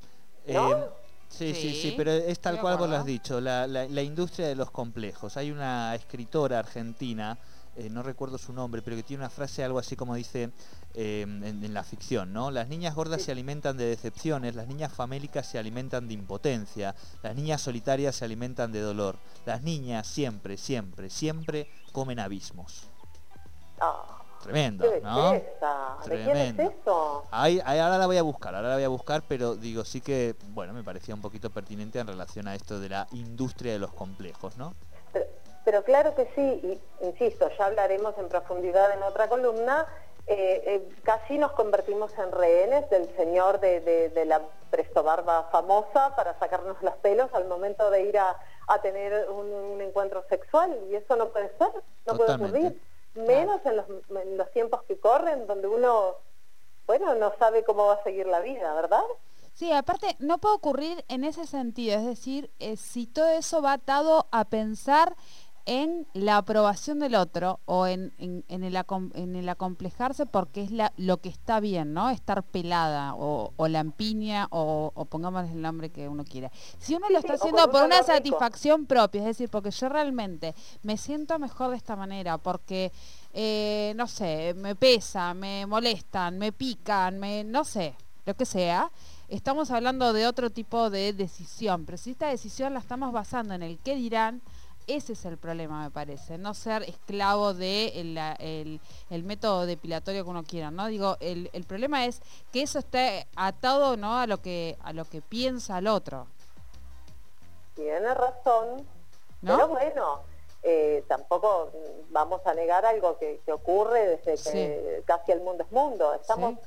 ¿No? 0.46 0.70
Eh, 0.72 0.88
sí, 1.28 1.54
sí, 1.54 1.74
sí, 1.74 1.80
Sí, 1.90 1.94
pero 1.98 2.12
es 2.12 2.38
tal 2.40 2.58
cual 2.60 2.78
vos 2.78 2.88
lo 2.88 2.96
has 2.96 3.04
dicho, 3.04 3.40
la, 3.42 3.66
la- 3.66 3.84
la 3.86 4.02
industria 4.02 4.48
de 4.48 4.54
los 4.54 4.70
complejos. 4.70 5.36
Hay 5.36 5.50
una 5.50 5.94
escritora 5.94 6.58
argentina, 6.60 7.36
eh, 7.76 7.90
no 7.90 8.02
recuerdo 8.02 8.38
su 8.38 8.52
nombre, 8.52 8.82
pero 8.82 8.96
que 8.96 9.02
tiene 9.02 9.22
una 9.22 9.30
frase 9.30 9.62
algo 9.62 9.78
así 9.78 9.96
como 9.96 10.14
dice 10.14 10.50
eh, 10.94 11.22
en, 11.22 11.44
en 11.44 11.74
la 11.74 11.84
ficción, 11.84 12.32
¿no? 12.32 12.50
Las 12.50 12.68
niñas 12.68 12.94
gordas 12.94 13.22
se 13.22 13.32
alimentan 13.32 13.76
de 13.76 13.84
decepciones, 13.84 14.54
las 14.54 14.66
niñas 14.66 14.92
famélicas 14.92 15.46
se 15.46 15.58
alimentan 15.58 16.08
de 16.08 16.14
impotencia, 16.14 16.94
las 17.22 17.34
niñas 17.34 17.60
solitarias 17.60 18.16
se 18.16 18.24
alimentan 18.24 18.72
de 18.72 18.80
dolor. 18.80 19.16
Las 19.44 19.62
niñas 19.62 20.06
siempre, 20.06 20.56
siempre, 20.56 21.10
siempre 21.10 21.68
comen 21.92 22.18
abismos. 22.18 22.88
Ah, 23.80 24.22
Tremendo, 24.42 24.84
qué 24.88 25.00
¿no? 25.00 25.32
belleza. 25.32 25.96
¿De 26.04 26.08
quién 26.08 26.24
Tremendo. 26.24 26.62
es 26.62 26.70
eso? 26.80 27.24
Ahí, 27.30 27.60
ahí 27.64 27.78
ahora 27.78 27.98
la 27.98 28.06
voy 28.06 28.16
a 28.16 28.22
buscar, 28.22 28.54
ahora 28.54 28.68
la 28.68 28.74
voy 28.76 28.84
a 28.84 28.88
buscar, 28.88 29.24
pero 29.26 29.56
digo, 29.56 29.84
sí 29.84 30.00
que, 30.00 30.36
bueno, 30.50 30.72
me 30.72 30.84
parecía 30.84 31.14
un 31.14 31.20
poquito 31.20 31.50
pertinente 31.50 31.98
en 31.98 32.06
relación 32.06 32.46
a 32.46 32.54
esto 32.54 32.78
de 32.78 32.88
la 32.88 33.08
industria 33.12 33.72
de 33.72 33.80
los 33.80 33.92
complejos, 33.92 34.56
¿no? 34.56 34.74
Pero, 35.66 35.82
claro 35.82 36.14
que 36.14 36.26
sí, 36.36 36.40
y 36.62 37.04
insisto, 37.04 37.48
ya 37.58 37.66
hablaremos 37.66 38.16
en 38.18 38.28
profundidad 38.28 38.92
en 38.94 39.02
otra 39.02 39.28
columna. 39.28 39.86
eh, 40.28 40.62
eh, 40.66 40.88
casi 41.04 41.38
nos 41.38 41.52
convertimos 41.52 42.10
en 42.18 42.32
rehenes 42.32 42.90
del 42.90 43.06
señor 43.16 43.60
de, 43.60 43.80
de- 43.80 44.08
de 44.08 44.24
la 44.24 44.42
prestobarba 44.70 45.48
famosa 45.52 46.16
para 46.16 46.36
sacarnos 46.40 46.82
los 46.82 46.94
pelos 46.96 47.28
al 47.32 47.44
momento 47.46 47.90
de 47.90 48.02
ir 48.02 48.18
a, 48.18 48.36
a 48.66 48.80
tener 48.80 49.28
un, 49.30 49.46
un 49.52 49.80
encuentro 49.80 50.24
sexual 50.28 50.76
y 50.90 50.96
eso 50.96 51.14
no 51.14 51.28
puede 51.28 51.48
ser, 51.58 51.70
no 52.06 52.16
Totalmente. 52.16 52.58
puede 52.58 52.66
ocurrir, 52.66 52.82
menos 53.14 53.60
en 53.66 53.76
los, 53.76 53.86
en 54.22 54.36
los 54.36 54.50
tiempos 54.50 54.82
que 54.88 54.98
corren 54.98 55.46
donde 55.46 55.68
uno, 55.68 56.16
bueno, 56.88 57.14
no 57.14 57.32
sabe 57.38 57.62
cómo 57.62 57.86
va 57.86 57.94
a 57.94 58.02
seguir 58.02 58.26
la 58.26 58.40
vida, 58.40 58.74
¿verdad? 58.74 59.04
Sí, 59.54 59.72
aparte 59.72 60.16
no 60.18 60.38
puede 60.38 60.56
ocurrir 60.56 61.04
en 61.08 61.22
ese 61.24 61.46
sentido, 61.46 61.96
es 62.00 62.04
decir, 62.04 62.50
eh, 62.58 62.76
si 62.76 63.06
todo 63.06 63.28
eso 63.28 63.62
va 63.62 63.74
atado 63.74 64.26
a 64.32 64.44
pensar 64.44 65.14
en 65.66 66.06
la 66.14 66.36
aprobación 66.36 67.00
del 67.00 67.16
otro 67.16 67.58
o 67.64 67.86
en, 67.88 68.12
en- 68.18 68.44
en 68.48 68.62
el, 68.64 68.76
acom- 68.76 69.10
en 69.14 69.34
el 69.36 69.48
acomplejarse 69.48 70.24
porque 70.24 70.62
es 70.62 70.70
la, 70.70 70.92
lo 70.96 71.16
que 71.18 71.28
está 71.28 71.58
bien, 71.60 71.92
¿no? 71.92 72.08
Estar 72.10 72.44
pelada 72.44 73.14
o, 73.14 73.52
o 73.56 73.68
lampiña 73.68 74.46
o, 74.50 74.92
o 74.94 75.04
pongamos 75.06 75.50
el 75.50 75.60
nombre 75.60 75.90
que 75.90 76.08
uno 76.08 76.24
quiera. 76.24 76.50
Si 76.78 76.94
uno 76.94 77.08
lo 77.10 77.20
Sí, 77.20 77.26
está 77.26 77.34
haciendo 77.34 77.68
por 77.70 77.82
una 77.84 77.96
rico. 77.96 78.06
satisfacción 78.12 78.86
propia, 78.86 79.20
es 79.22 79.26
decir, 79.26 79.48
porque 79.50 79.70
yo 79.72 79.88
realmente 79.88 80.54
me 80.82 80.96
siento 80.96 81.38
mejor 81.38 81.70
de 81.70 81.76
esta 81.76 81.96
manera, 81.96 82.38
porque, 82.38 82.92
eh, 83.34 83.92
no 83.96 84.06
sé, 84.06 84.54
me 84.54 84.76
pesa, 84.76 85.34
me 85.34 85.66
molestan, 85.66 86.38
me 86.38 86.52
pican, 86.52 87.18
me, 87.18 87.42
no 87.44 87.64
sé, 87.64 87.94
lo 88.24 88.34
que 88.34 88.44
sea, 88.46 88.90
estamos 89.28 89.70
hablando 89.72 90.12
de 90.12 90.26
otro 90.28 90.50
tipo 90.50 90.90
de 90.90 91.12
decisión, 91.12 91.84
pero 91.86 91.98
si 91.98 92.12
esta 92.12 92.28
decisión 92.28 92.72
la 92.74 92.80
estamos 92.80 93.12
basando 93.12 93.54
en 93.54 93.62
el 93.64 93.78
qué 93.78 93.96
dirán, 93.96 94.42
ese 94.86 95.14
es 95.14 95.24
el 95.24 95.36
problema, 95.38 95.82
me 95.84 95.90
parece, 95.90 96.38
no 96.38 96.54
ser 96.54 96.82
esclavo 96.84 97.54
de 97.54 97.88
el, 98.00 98.16
el- 98.38 98.80
el 99.10 99.22
método 99.24 99.66
depilatorio 99.66 100.22
que 100.24 100.30
uno 100.30 100.44
quiera, 100.44 100.70
¿no? 100.70 100.86
Digo, 100.86 101.16
el, 101.20 101.50
el 101.52 101.64
problema 101.64 102.04
es 102.06 102.20
que 102.52 102.62
eso 102.62 102.78
esté 102.78 103.26
atado, 103.36 103.96
¿no? 103.96 104.18
A 104.18 104.26
lo 104.26 104.38
que, 104.42 104.76
a 104.82 104.92
lo 104.92 105.04
que 105.04 105.20
piensa 105.22 105.78
el 105.78 105.86
otro, 105.88 106.26
Tiene 107.74 108.14
razón, 108.14 108.86
¿no? 109.42 109.56
Pero 109.56 109.68
bueno, 109.68 110.20
eh, 110.62 111.04
tampoco 111.08 111.70
vamos 112.10 112.40
a 112.46 112.54
negar 112.54 112.86
algo 112.86 113.18
que, 113.18 113.40
que 113.44 113.52
ocurre 113.52 114.06
desde 114.24 114.50
que 114.50 115.02
casi 115.04 115.32
el 115.32 115.40
mundo 115.40 115.62
es 115.64 115.72
mundo. 115.72 116.14
Estamos, 116.14 116.54
Sí. 116.54 116.60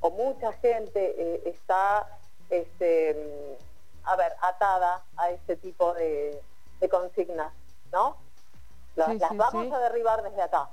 o 0.00 0.10
mucha 0.10 0.52
gente 0.54 1.14
eh, 1.18 1.42
está, 1.46 2.06
este, 2.50 3.14
mm, 3.14 4.08
a 4.08 4.16
ver, 4.16 4.32
atada 4.40 5.04
a 5.16 5.30
este 5.30 5.56
tipo 5.56 5.92
de, 5.94 6.40
de 6.80 6.88
consignas, 6.88 7.52
¿no? 7.94 8.16
Sí, 8.96 9.18
las 9.18 9.30
sí, 9.30 9.36
vamos 9.36 9.64
sí. 9.66 9.72
a 9.72 9.78
derribar 9.78 10.22
desde 10.22 10.42
acá. 10.42 10.68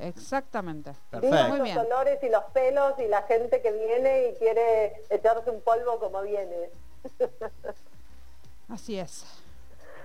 Exactamente. 0.00 0.92
Perfecto. 1.10 1.48
Muy 1.48 1.58
los 1.58 1.62
bien. 1.64 1.78
olores 1.78 2.22
y 2.22 2.28
los 2.28 2.44
pelos 2.52 2.98
y 2.98 3.06
la 3.06 3.22
gente 3.22 3.62
que 3.62 3.72
viene 3.72 4.28
y 4.28 4.34
quiere 4.34 5.02
echarse 5.08 5.50
un 5.50 5.60
polvo 5.62 5.98
como 5.98 6.20
viene. 6.22 6.70
Así 8.68 8.98
es. 8.98 9.24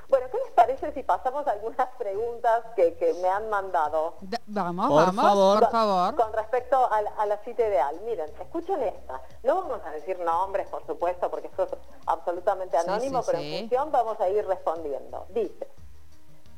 Bueno, 0.10 0.27
¿qué 0.32 0.38
les 0.38 0.51
parece 0.53 0.94
si 0.94 1.03
pasamos 1.03 1.46
a 1.48 1.51
algunas 1.51 1.89
preguntas 1.98 2.63
que, 2.77 2.94
que 2.96 3.13
me 3.15 3.27
han 3.27 3.50
mandado? 3.50 4.15
Da- 4.22 4.39
vamos, 4.48 4.88
Por 4.88 5.06
vamos, 5.06 5.15
favor. 5.25 5.60
por 5.60 5.70
favor. 5.72 6.15
Con 6.15 6.32
respecto 6.34 6.91
a, 6.91 7.01
la- 7.01 7.12
a 7.17 7.25
la 7.25 7.38
cita 7.39 7.67
ideal, 7.67 8.00
miren, 8.06 8.32
escuchen 8.39 8.82
esta. 8.84 9.22
No 9.44 9.56
vamos 9.63 9.82
a 9.86 9.91
decir 9.91 10.17
nombres, 10.20 10.67
por 10.70 10.86
supuesto, 10.86 11.29
porque 11.29 11.48
esto 11.48 11.63
es 11.63 11.72
absolutamente 12.06 12.77
Sí, 12.79 12.84
anónimo, 12.88 13.22
sí, 13.22 13.27
pero 13.32 13.44
sí. 13.44 13.53
en 13.56 13.60
función 13.70 13.91
vamos 13.91 14.20
a 14.22 14.29
ir 14.29 14.48
respondiendo. 14.48 15.25
Dice, 15.29 15.67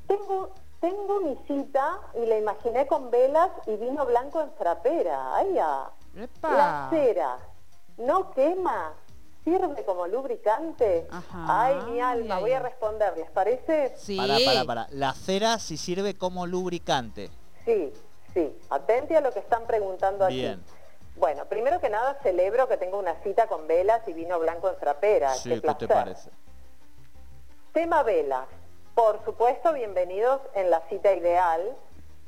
tengo, 0.10 0.50
tengo 0.82 1.22
mi 1.22 1.38
cita 1.48 2.00
y 2.16 2.25
la 2.25 2.38
imaginé 2.38 2.88
con 2.88 3.10
velas 3.12 3.50
y 3.68 3.75
vino 3.78 4.06
blanco 4.06 4.42
en 4.42 4.51
frapera. 4.54 5.36
¡Ay, 5.36 5.54
ya! 5.54 5.92
Epa. 6.18 6.51
La 6.51 6.88
cera 6.89 7.38
no 7.98 8.32
quema, 8.32 8.94
sirve 9.44 9.84
como 9.86 10.08
lubricante. 10.08 11.08
Ajá, 11.12 11.46
Ay, 11.48 11.75
mi 11.92 12.01
alma, 12.01 12.38
ay, 12.38 12.42
voy 12.42 12.51
a 12.54 12.60
responder, 12.60 13.16
¿les 13.18 13.30
parece? 13.30 13.94
Sí. 13.98 14.18
Para, 14.18 14.38
para, 14.44 14.66
para. 14.66 14.88
La 14.92 15.13
cera 15.13 15.60
sí 15.60 15.78
sirve 15.78 16.18
como 16.18 16.48
lubricante. 16.48 17.30
Sí, 17.66 17.94
sí. 18.34 18.58
Atente 18.70 19.16
a 19.16 19.22
lo 19.22 19.32
que 19.32 19.39
están 19.39 19.66
preguntando 19.68 20.25
aquí. 20.25 20.38
Bien. 20.38 20.63
Bueno, 21.18 21.46
primero 21.46 21.80
que 21.82 21.89
nada 21.89 22.18
celebro 22.24 22.68
que 22.68 22.78
tengo 22.78 22.98
una 22.98 23.13
cita 23.22 23.48
con 23.48 23.68
velas 23.68 24.08
y 24.08 24.13
vino 24.13 24.39
blanco 24.39 24.70
en 24.70 24.78
frapera. 24.78 25.34
Sí, 25.36 25.50
Qué 25.50 25.62
¿qué 25.62 25.75
te 25.75 25.88
parece? 25.88 26.32
Tema 27.74 28.04
velas. 28.04 28.48
Por 28.96 29.24
supuesto, 29.24 29.74
bienvenidos 29.74 30.41
en 30.53 30.69
la 30.69 30.81
cita 30.89 31.13
ideal. 31.13 31.75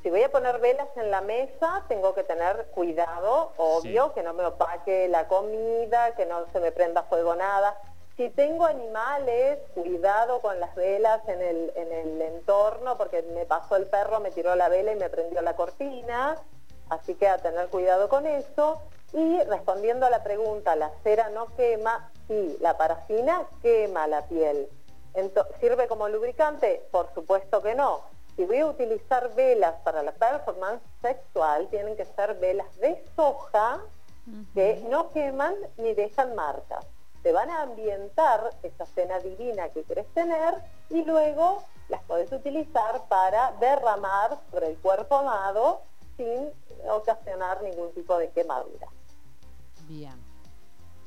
Si 0.02 0.10
voy 0.10 0.22
a 0.22 0.30
poner 0.32 0.58
velas 0.58 0.88
en 0.96 1.10
la 1.10 1.20
mesa, 1.20 1.84
tengo 1.88 2.14
que 2.14 2.24
tener 2.24 2.66
cuidado, 2.74 3.52
obvio, 3.56 4.06
Sí. 4.08 4.12
que 4.14 4.22
no 4.22 4.32
me 4.32 4.44
opaque 4.44 5.06
la 5.08 5.28
comida, 5.28 6.14
que 6.16 6.26
no 6.26 6.46
se 6.52 6.60
me 6.60 6.72
prenda 6.72 7.04
fuego 7.04 7.34
nada. 7.36 7.76
Si 8.16 8.28
tengo 8.30 8.66
animales, 8.66 9.58
cuidado 9.74 10.40
con 10.40 10.58
las 10.60 10.74
velas 10.74 11.20
en 11.28 11.40
el, 11.40 11.72
en 11.76 11.92
el 11.92 12.22
entorno, 12.22 12.96
porque 12.98 13.22
me 13.22 13.46
pasó 13.46 13.76
el 13.76 13.86
perro, 13.86 14.20
me 14.20 14.30
tiró 14.30 14.54
la 14.54 14.68
vela 14.68 14.92
y 14.92 14.96
me 14.96 15.08
prendió 15.08 15.40
la 15.40 15.54
cortina. 15.54 16.36
Así 16.90 17.14
que 17.14 17.28
a 17.28 17.38
tener 17.38 17.68
cuidado 17.68 18.08
con 18.08 18.26
eso. 18.26 18.82
Y 19.12 19.40
respondiendo 19.44 20.06
a 20.06 20.10
la 20.10 20.22
pregunta, 20.22 20.74
¿la 20.74 20.90
cera 21.02 21.28
no 21.30 21.54
quema? 21.54 22.10
Sí, 22.28 22.56
la 22.60 22.76
parafina 22.76 23.46
quema 23.62 24.06
la 24.06 24.22
piel. 24.22 24.68
¿Sirve 25.60 25.88
como 25.88 26.08
lubricante? 26.08 26.86
Por 26.90 27.12
supuesto 27.14 27.62
que 27.62 27.74
no. 27.74 28.00
Si 28.36 28.44
voy 28.44 28.58
a 28.58 28.66
utilizar 28.66 29.34
velas 29.34 29.74
para 29.84 30.02
la 30.02 30.12
performance 30.12 30.82
sexual, 31.02 31.68
tienen 31.68 31.96
que 31.96 32.06
ser 32.06 32.34
velas 32.38 32.74
de 32.78 33.04
soja 33.14 33.80
que 34.54 34.82
no 34.88 35.10
queman 35.10 35.54
ni 35.76 35.94
dejan 35.94 36.34
marcas. 36.34 36.86
Te 37.22 37.32
van 37.32 37.50
a 37.50 37.62
ambientar 37.62 38.50
esa 38.62 38.86
cena 38.86 39.18
divina 39.18 39.68
que 39.68 39.82
querés 39.84 40.06
tener 40.14 40.54
y 40.88 41.04
luego 41.04 41.62
las 41.88 42.02
podés 42.04 42.32
utilizar 42.32 43.06
para 43.08 43.52
derramar 43.60 44.38
sobre 44.50 44.68
el 44.68 44.78
cuerpo 44.78 45.16
amado 45.16 45.82
sin 46.16 46.50
ocasionar 46.88 47.62
ningún 47.62 47.92
tipo 47.92 48.16
de 48.16 48.30
quemadura. 48.30 48.88
Bien. 49.88 50.14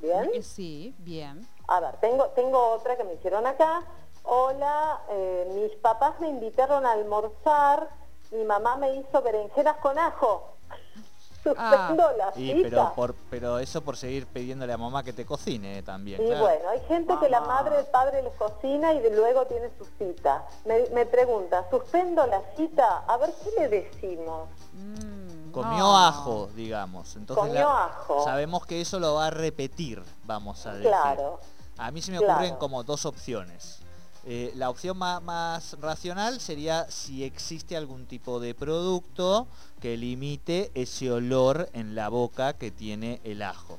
¿Bien? 0.02 0.44
Sí, 0.44 0.94
bien. 1.00 1.48
A 1.68 1.80
ver, 1.80 1.96
tengo, 1.98 2.26
tengo 2.36 2.72
otra 2.72 2.96
que 2.96 3.04
me 3.04 3.14
hicieron 3.14 3.46
acá. 3.48 3.84
Hola, 4.24 5.02
eh, 5.10 5.52
mis 5.54 5.72
papás 5.82 6.20
me 6.20 6.28
invitaron 6.30 6.86
a 6.86 6.92
almorzar, 6.94 7.90
mi 8.32 8.44
mamá 8.44 8.76
me 8.78 8.96
hizo 8.96 9.22
berenjenas 9.22 9.78
con 9.78 9.98
ajo. 10.00 10.56
Suspendo 11.44 12.12
la 12.18 12.32
Y 12.36 12.54
cita. 12.54 12.70
pero 12.70 12.94
por 12.96 13.16
pero 13.30 13.60
eso 13.60 13.84
por 13.84 13.98
seguir 13.98 14.26
pidiéndole 14.26 14.74
a 14.74 14.78
mamá 14.80 15.04
que 15.04 15.14
te 15.14 15.28
cocine 15.28 15.84
también. 15.84 16.20
Y 16.24 16.26
claro. 16.26 16.44
bueno, 16.44 16.70
hay 16.70 16.80
gente 16.88 17.16
que 17.20 17.30
la 17.30 17.42
madre, 17.42 17.78
el 17.78 17.86
padre 17.86 18.24
les 18.24 18.34
cocina 18.34 18.94
y 18.94 19.00
de 19.00 19.12
luego 19.16 19.46
tiene 19.46 19.70
su 19.78 19.86
cita. 20.00 20.44
Me, 20.66 20.90
me 20.90 21.06
pregunta, 21.06 21.64
¿suspendo 21.70 22.26
la 22.26 22.42
cita? 22.58 23.04
A 23.08 23.18
ver, 23.18 23.30
¿qué 23.44 23.52
le 23.60 23.70
decimos? 23.70 24.50
Mm, 24.74 25.15
Comió 25.64 25.80
no. 25.80 25.98
ajo, 25.98 26.50
digamos. 26.56 27.16
Entonces 27.16 27.46
Comió 27.48 27.62
la- 27.68 27.86
ajo. 27.86 28.24
sabemos 28.24 28.66
que 28.66 28.82
eso 28.82 29.00
lo 29.00 29.16
va 29.16 29.28
a 29.28 29.30
repetir, 29.32 30.04
vamos 30.26 30.66
a 30.66 30.74
decir. 30.74 30.88
Claro. 30.90 31.40
A 31.78 31.92
mí 31.92 32.02
se 32.02 32.12
me 32.12 32.18
Claro. 32.20 32.34
ocurren 32.34 32.56
como 32.56 32.84
dos 32.84 33.06
opciones. 33.06 33.80
Eh, 34.28 34.52
la 34.56 34.70
opción 34.72 34.98
más, 34.98 35.76
racional 35.80 36.40
sería 36.40 36.90
si 36.90 37.24
existe 37.24 37.78
algún 37.78 38.06
tipo 38.08 38.40
de 38.40 38.56
producto 38.56 39.48
que 39.80 39.98
limite 39.98 40.72
ese 40.74 41.12
olor 41.12 41.70
en 41.74 41.94
la 41.96 42.10
boca 42.10 42.54
que 42.54 42.72
tiene 42.72 43.22
el 43.24 43.42
ajo. 43.44 43.78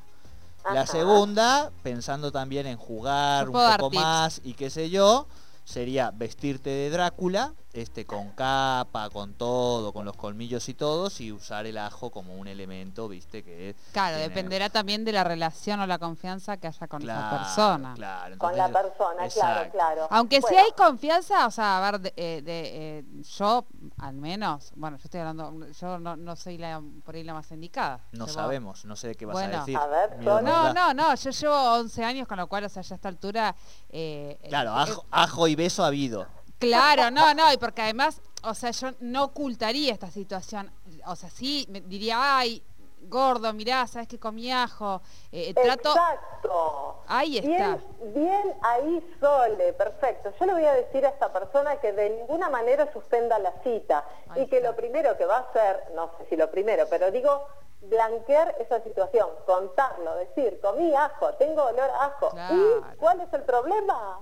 La 0.73 0.87
segunda, 0.87 1.71
pensando 1.83 2.31
también 2.33 2.67
en 2.67 2.77
jugar 2.77 3.49
un 3.49 3.53
poco 3.55 3.91
más 3.91 4.41
y 4.45 4.55
qué 4.55 4.69
sé 4.71 4.89
yo, 4.91 5.27
sería 5.65 6.11
vestirte 6.13 6.71
de 6.71 6.91
Drácula, 6.91 7.53
este 7.77 8.07
con 8.07 8.31
capa, 8.31 9.11
con 9.11 9.35
todo, 9.35 9.93
con 9.93 10.05
los 10.05 10.17
colmillos 10.17 10.69
y 10.69 10.75
todos, 10.75 11.21
y 11.21 11.33
usar 11.33 11.67
el 11.67 11.79
ajo 11.79 12.11
como 12.11 12.35
un 12.37 12.49
elemento, 12.49 13.09
viste, 13.09 13.43
que 13.45 13.71
es 13.71 13.77
Claro, 13.93 14.17
tiene- 14.17 14.29
dependerá 14.29 14.71
también 14.71 15.05
de 15.05 15.13
la 15.13 15.25
relación 15.25 15.81
o 15.81 15.87
la 15.87 15.99
confianza 15.99 16.57
que 16.57 16.67
haya 16.69 16.89
con 16.89 17.03
esa 17.03 17.13
Claro, 17.13 17.37
persona. 17.37 17.95
Claro, 17.95 18.39
Con 18.39 18.57
la 18.57 18.67
entonces- 18.67 18.91
persona, 18.93 19.15
claro, 19.17 19.27
exacto. 19.27 19.73
claro. 19.73 20.07
Aunque 20.11 20.41
si 20.43 20.55
hay 20.55 20.71
confianza, 20.77 21.47
o 21.47 21.51
sea, 21.51 21.79
a 21.87 21.91
ver, 21.91 22.01
de, 22.01 22.13
eh, 22.17 22.43
de, 22.43 22.99
eh, 22.99 23.05
yo 23.37 23.67
al 23.99 24.15
menos, 24.17 24.73
bueno, 24.77 24.97
yo 24.97 25.05
estoy 25.05 25.21
hablando, 25.21 25.67
yo 25.73 25.99
no, 25.99 26.17
no 26.17 26.37
soy 26.37 26.59
la, 26.59 26.83
por 27.05 27.15
ahí 27.15 27.25
la 27.25 27.35
más 27.35 27.51
indicada. 27.51 28.01
No 28.13 28.27
Llevo- 28.27 28.35
sabemos, 28.35 28.85
no 28.85 28.97
sé 28.97 29.15
qué 29.15 29.27
vas 29.27 29.35
Bueno. 29.35 29.57
a 29.57 29.61
decir. 29.61 29.77
A 29.77 29.87
ver, 29.87 30.19
No, 30.23 30.41
no, 30.73 30.95
no, 30.95 31.15
yo 31.15 31.31
llevo 31.31 31.73
11 31.75 32.05
años, 32.05 32.27
con 32.27 32.39
lo 32.39 32.47
cual, 32.47 32.65
o 32.65 32.69
sea, 32.69 32.83
ya 32.83 32.95
a 32.95 32.97
esta 32.97 33.09
altura... 33.09 33.55
eh, 33.91 34.39
Claro, 34.49 34.71
eh, 34.71 34.75
ajo, 34.91 35.07
ajo 35.11 35.49
y 35.49 35.55
beso 35.55 35.85
ha 35.85 35.89
habido. 35.89 36.27
Claro, 36.59 37.11
no, 37.11 37.35
no, 37.35 37.53
y 37.53 37.57
porque 37.59 37.83
además, 37.83 38.21
o 38.43 38.55
sea, 38.55 38.71
yo 38.71 38.89
no 39.01 39.25
ocultaría 39.25 39.93
esta 39.93 40.11
situación. 40.11 40.71
O 41.07 41.17
sea, 41.17 41.31
sí, 41.31 41.67
me 41.71 41.81
diría, 41.81 42.39
ay, 42.39 42.63
gordo, 43.03 43.53
mirá, 43.53 43.87
sabes 43.87 44.09
que 44.09 44.19
comí 44.19 44.51
ajo. 44.51 45.01
Eh, 45.33 45.55
trato. 45.55 45.91
Exacto. 45.91 47.03
Ahí 47.07 47.39
está. 47.39 47.47
Bien, 47.49 48.15
bien 48.15 48.55
ahí, 48.63 49.17
Sole, 49.21 49.73
perfecto. 49.75 50.33
Yo 50.39 50.47
le 50.47 50.53
voy 50.55 50.65
a 50.65 50.73
decir 50.73 51.05
a 51.07 51.11
esta 51.11 51.33
persona 51.33 51.77
que 51.77 51.93
de 51.93 52.11
ninguna 52.11 52.49
manera 52.49 52.91
suspenda 52.93 53.39
la 53.39 53.53
cita 53.63 54.05
Ahí 54.29 54.43
y 54.43 54.47
que 54.47 54.57
está. 54.57 54.71
lo 54.71 54.77
primero 54.77 55.17
que 55.17 55.27
va 55.27 55.37
a 55.37 55.41
hacer, 55.41 55.85
no 55.95 56.11
sé 56.19 56.27
si 56.31 56.37
lo 56.37 56.51
primero, 56.51 56.87
pero 56.89 57.11
digo, 57.11 57.47
blanquear 57.83 58.55
esa 58.59 58.83
situación, 58.83 59.29
contarlo, 59.45 60.17
decir, 60.17 60.59
comí 60.61 60.95
ajo, 60.95 61.35
tengo 61.35 61.65
olor 61.65 61.91
a 61.91 62.05
ajo. 62.07 62.31
Claro. 62.31 62.55
¿Y 62.55 62.97
cuál 62.97 63.21
es 63.21 63.33
el 63.33 63.43
problema? 63.43 64.21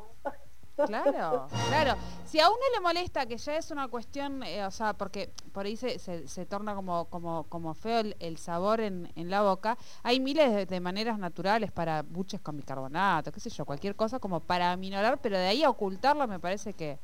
Claro, 0.76 1.46
claro. 1.68 1.94
Si 2.24 2.40
a 2.40 2.48
uno 2.48 2.58
le 2.74 2.80
molesta, 2.80 3.26
que 3.26 3.36
ya 3.36 3.56
es 3.56 3.70
una 3.70 3.86
cuestión, 3.88 4.42
eh, 4.42 4.64
o 4.66 4.70
sea, 4.72 4.92
porque 4.92 5.30
por 5.52 5.66
ahí 5.66 5.76
se, 5.76 5.98
se- 6.00 6.26
se 6.26 6.46
torna 6.46 6.74
como, 6.74 7.04
como, 7.06 7.44
como 7.44 7.74
feo 7.74 8.00
el, 8.00 8.16
el 8.18 8.38
sabor 8.38 8.80
en, 8.80 9.10
en 9.14 9.30
la 9.30 9.42
boca, 9.42 9.78
hay 10.02 10.18
miles 10.18 10.52
de, 10.52 10.66
de 10.66 10.80
maneras 10.80 11.18
naturales 11.18 11.70
para 11.70 12.02
buches 12.02 12.40
con 12.40 12.56
bicarbonato, 12.56 13.30
qué 13.30 13.38
sé 13.40 13.50
yo, 13.50 13.64
cualquier 13.64 13.94
cosa 13.94 14.18
como 14.18 14.40
para 14.40 14.72
aminorar, 14.72 15.18
pero 15.20 15.38
de 15.38 15.46
ahí 15.46 15.62
a 15.62 15.70
ocultarlo 15.70 16.26
me 16.26 16.40
parece 16.40 16.72
que... 16.74 16.98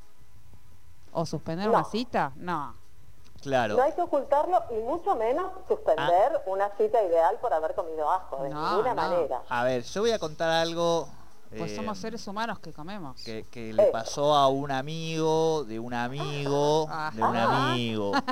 O 1.13 1.25
suspender 1.27 1.67
No. 1.67 1.73
una 1.75 1.85
cita, 1.85 2.33
no. 2.37 2.75
Claro. 3.43 3.77
No 3.77 3.83
hay 3.83 3.93
que 3.93 4.03
ocultarlo 4.03 4.63
y 4.71 4.75
mucho 4.81 5.15
menos 5.17 5.51
suspender 5.67 6.43
una 6.47 6.69
cita 6.77 7.03
ideal 7.03 7.39
por 7.41 7.53
haber 7.55 7.75
comido 7.75 8.11
ajo, 8.11 8.43
de 8.43 8.51
No, 8.51 8.71
ninguna 8.71 8.95
no. 8.95 9.03
manera. 9.03 9.43
A 9.49 9.65
ver, 9.65 9.83
yo 9.85 10.03
voy 10.03 10.11
a 10.13 10.19
contar 10.19 10.51
algo 10.51 11.09
Pues 11.57 11.73
eh, 11.73 11.77
somos 11.77 11.99
seres 11.99 12.27
humanos 12.27 12.59
que 12.61 12.73
comemos. 12.73 13.21
que, 13.23 13.45
que 13.51 13.73
le 13.73 13.87
pasó 13.87 14.35
a 14.35 14.49
un 14.49 14.71
amigo, 14.71 15.65
de 15.65 15.79
un 15.81 15.93
amigo, 15.95 16.89
de 17.13 17.23
un 17.23 17.37
Ajá. 17.37 17.73
amigo. 17.73 18.13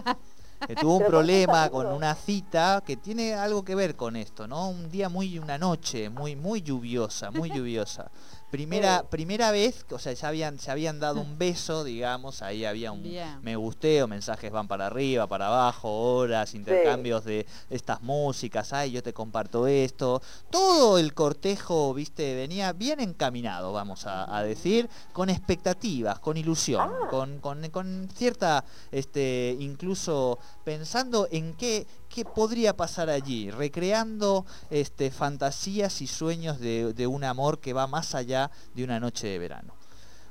Que 0.66 0.75
tuvo 0.75 0.96
un 0.96 1.06
problema 1.06 1.70
¿por 1.70 1.82
qué 1.82 1.88
con 1.88 1.96
una 1.96 2.16
cita 2.16 2.82
que 2.84 2.96
tiene 2.96 3.32
algo 3.32 3.64
que 3.64 3.76
ver 3.76 3.94
con 3.94 4.16
esto, 4.16 4.48
¿no? 4.48 4.68
Un 4.68 4.90
día 4.90 5.08
muy, 5.08 5.38
una 5.38 5.56
noche 5.56 6.10
muy, 6.10 6.34
muy 6.34 6.62
lluviosa, 6.62 7.30
muy 7.30 7.48
lluviosa. 7.48 8.10
Primera, 8.50 9.02
primera 9.11 9.50
vez, 9.50 9.85
o 9.90 9.99
sea, 9.99 10.14
ya 10.14 10.28
habían, 10.28 10.59
se 10.59 10.71
habían 10.71 11.00
dado 11.00 11.21
un 11.21 11.37
beso, 11.38 11.85
digamos, 11.85 12.40
ahí 12.40 12.64
había 12.64 12.93
un 12.93 13.02
Bien. 13.02 13.38
me 13.43 13.57
gusteo, 13.57 14.09
mensajes 14.09 14.50
van 14.50 14.67
para 14.69 14.87
arriba, 14.87 15.26
para 15.26 15.49
abajo, 15.49 15.90
horas, 16.14 16.55
intercambios 16.55 17.25
de 17.25 17.47
estas 17.69 18.00
músicas, 18.00 18.73
ay, 18.73 18.93
yo 18.93 19.02
te 19.02 19.12
comparto 19.12 19.67
esto. 19.67 20.23
Todo 20.50 20.99
el 20.99 21.12
cortejo, 21.12 21.93
viste, 21.93 22.35
venía 22.37 22.73
bien 22.73 23.00
encaminado, 23.00 23.73
vamos 23.75 24.07
a, 24.07 24.35
a 24.35 24.43
decir, 24.43 24.88
con 25.12 25.28
expectativas, 25.28 26.19
con 26.19 26.37
ilusión, 26.38 26.90
Ah. 26.90 27.09
con, 27.11 27.40
con- 27.40 27.69
con 27.71 28.09
cierta, 28.14 28.64
este, 28.90 29.57
incluso 29.61 30.38
pensando 30.64 31.28
en 31.31 31.55
qué, 31.55 31.87
qué 32.18 32.25
podría 32.25 32.76
pasar 32.76 33.10
allí, 33.10 33.48
recreando 33.48 34.44
este, 34.70 35.12
fantasías 35.12 36.02
y 36.02 36.08
sueños 36.08 36.58
de, 36.58 36.92
de 36.92 37.06
un 37.06 37.22
amor 37.22 37.60
que 37.60 37.72
va 37.72 37.87
más 37.87 38.16
allá 38.16 38.50
de 38.74 38.83
una 38.83 38.98
noche 38.98 39.28
de 39.28 39.38
verano. 39.38 39.74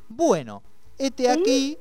Bueno, 0.09 0.63
este 0.97 1.29
aquí 1.29 1.77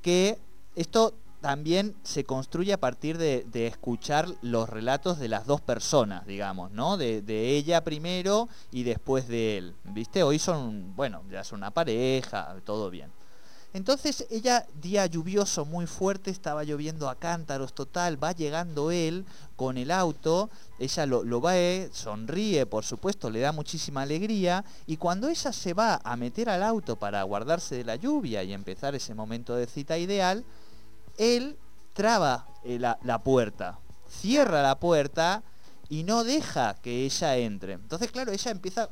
que 0.00 0.38
esto 0.76 1.14
también 1.40 1.96
se 2.04 2.22
construye 2.22 2.72
a 2.72 2.78
partir 2.78 3.18
de, 3.18 3.44
de 3.50 3.66
escuchar 3.66 4.28
los 4.42 4.68
relatos 4.68 5.18
de 5.18 5.26
las 5.26 5.44
dos 5.44 5.60
personas, 5.60 6.24
digamos, 6.24 6.70
¿no? 6.70 6.96
De, 6.96 7.20
de 7.20 7.56
ella 7.56 7.82
primero 7.82 8.48
y 8.70 8.84
después 8.84 9.26
de 9.26 9.58
él, 9.58 9.74
¿viste? 9.84 10.22
Hoy 10.22 10.38
son, 10.38 10.94
bueno, 10.94 11.24
ya 11.28 11.42
son 11.42 11.58
una 11.58 11.72
pareja, 11.72 12.54
todo 12.64 12.90
bien. 12.90 13.10
Entonces 13.72 14.26
ella, 14.30 14.66
día 14.80 15.06
lluvioso 15.06 15.64
muy 15.64 15.86
fuerte, 15.86 16.30
estaba 16.30 16.64
lloviendo 16.64 17.08
a 17.08 17.14
cántaros 17.14 17.72
total, 17.72 18.22
va 18.22 18.32
llegando 18.32 18.90
él 18.90 19.24
con 19.54 19.78
el 19.78 19.92
auto, 19.92 20.50
ella 20.80 21.06
lo, 21.06 21.22
lo 21.22 21.40
ve, 21.40 21.88
sonríe, 21.92 22.66
por 22.66 22.84
supuesto, 22.84 23.30
le 23.30 23.40
da 23.40 23.52
muchísima 23.52 24.02
alegría, 24.02 24.64
y 24.86 24.96
cuando 24.96 25.28
ella 25.28 25.52
se 25.52 25.72
va 25.72 26.00
a 26.02 26.16
meter 26.16 26.50
al 26.50 26.64
auto 26.64 26.96
para 26.96 27.22
guardarse 27.22 27.76
de 27.76 27.84
la 27.84 27.94
lluvia 27.94 28.42
y 28.42 28.52
empezar 28.52 28.96
ese 28.96 29.14
momento 29.14 29.54
de 29.54 29.66
cita 29.66 29.98
ideal, 29.98 30.44
él 31.16 31.56
traba 31.92 32.48
eh, 32.64 32.78
la, 32.80 32.98
la 33.04 33.22
puerta, 33.22 33.78
cierra 34.08 34.62
la 34.62 34.80
puerta 34.80 35.44
y 35.88 36.02
no 36.02 36.24
deja 36.24 36.74
que 36.82 37.04
ella 37.04 37.36
entre. 37.36 37.74
Entonces, 37.74 38.10
claro, 38.10 38.32
ella 38.32 38.50
empieza 38.50 38.88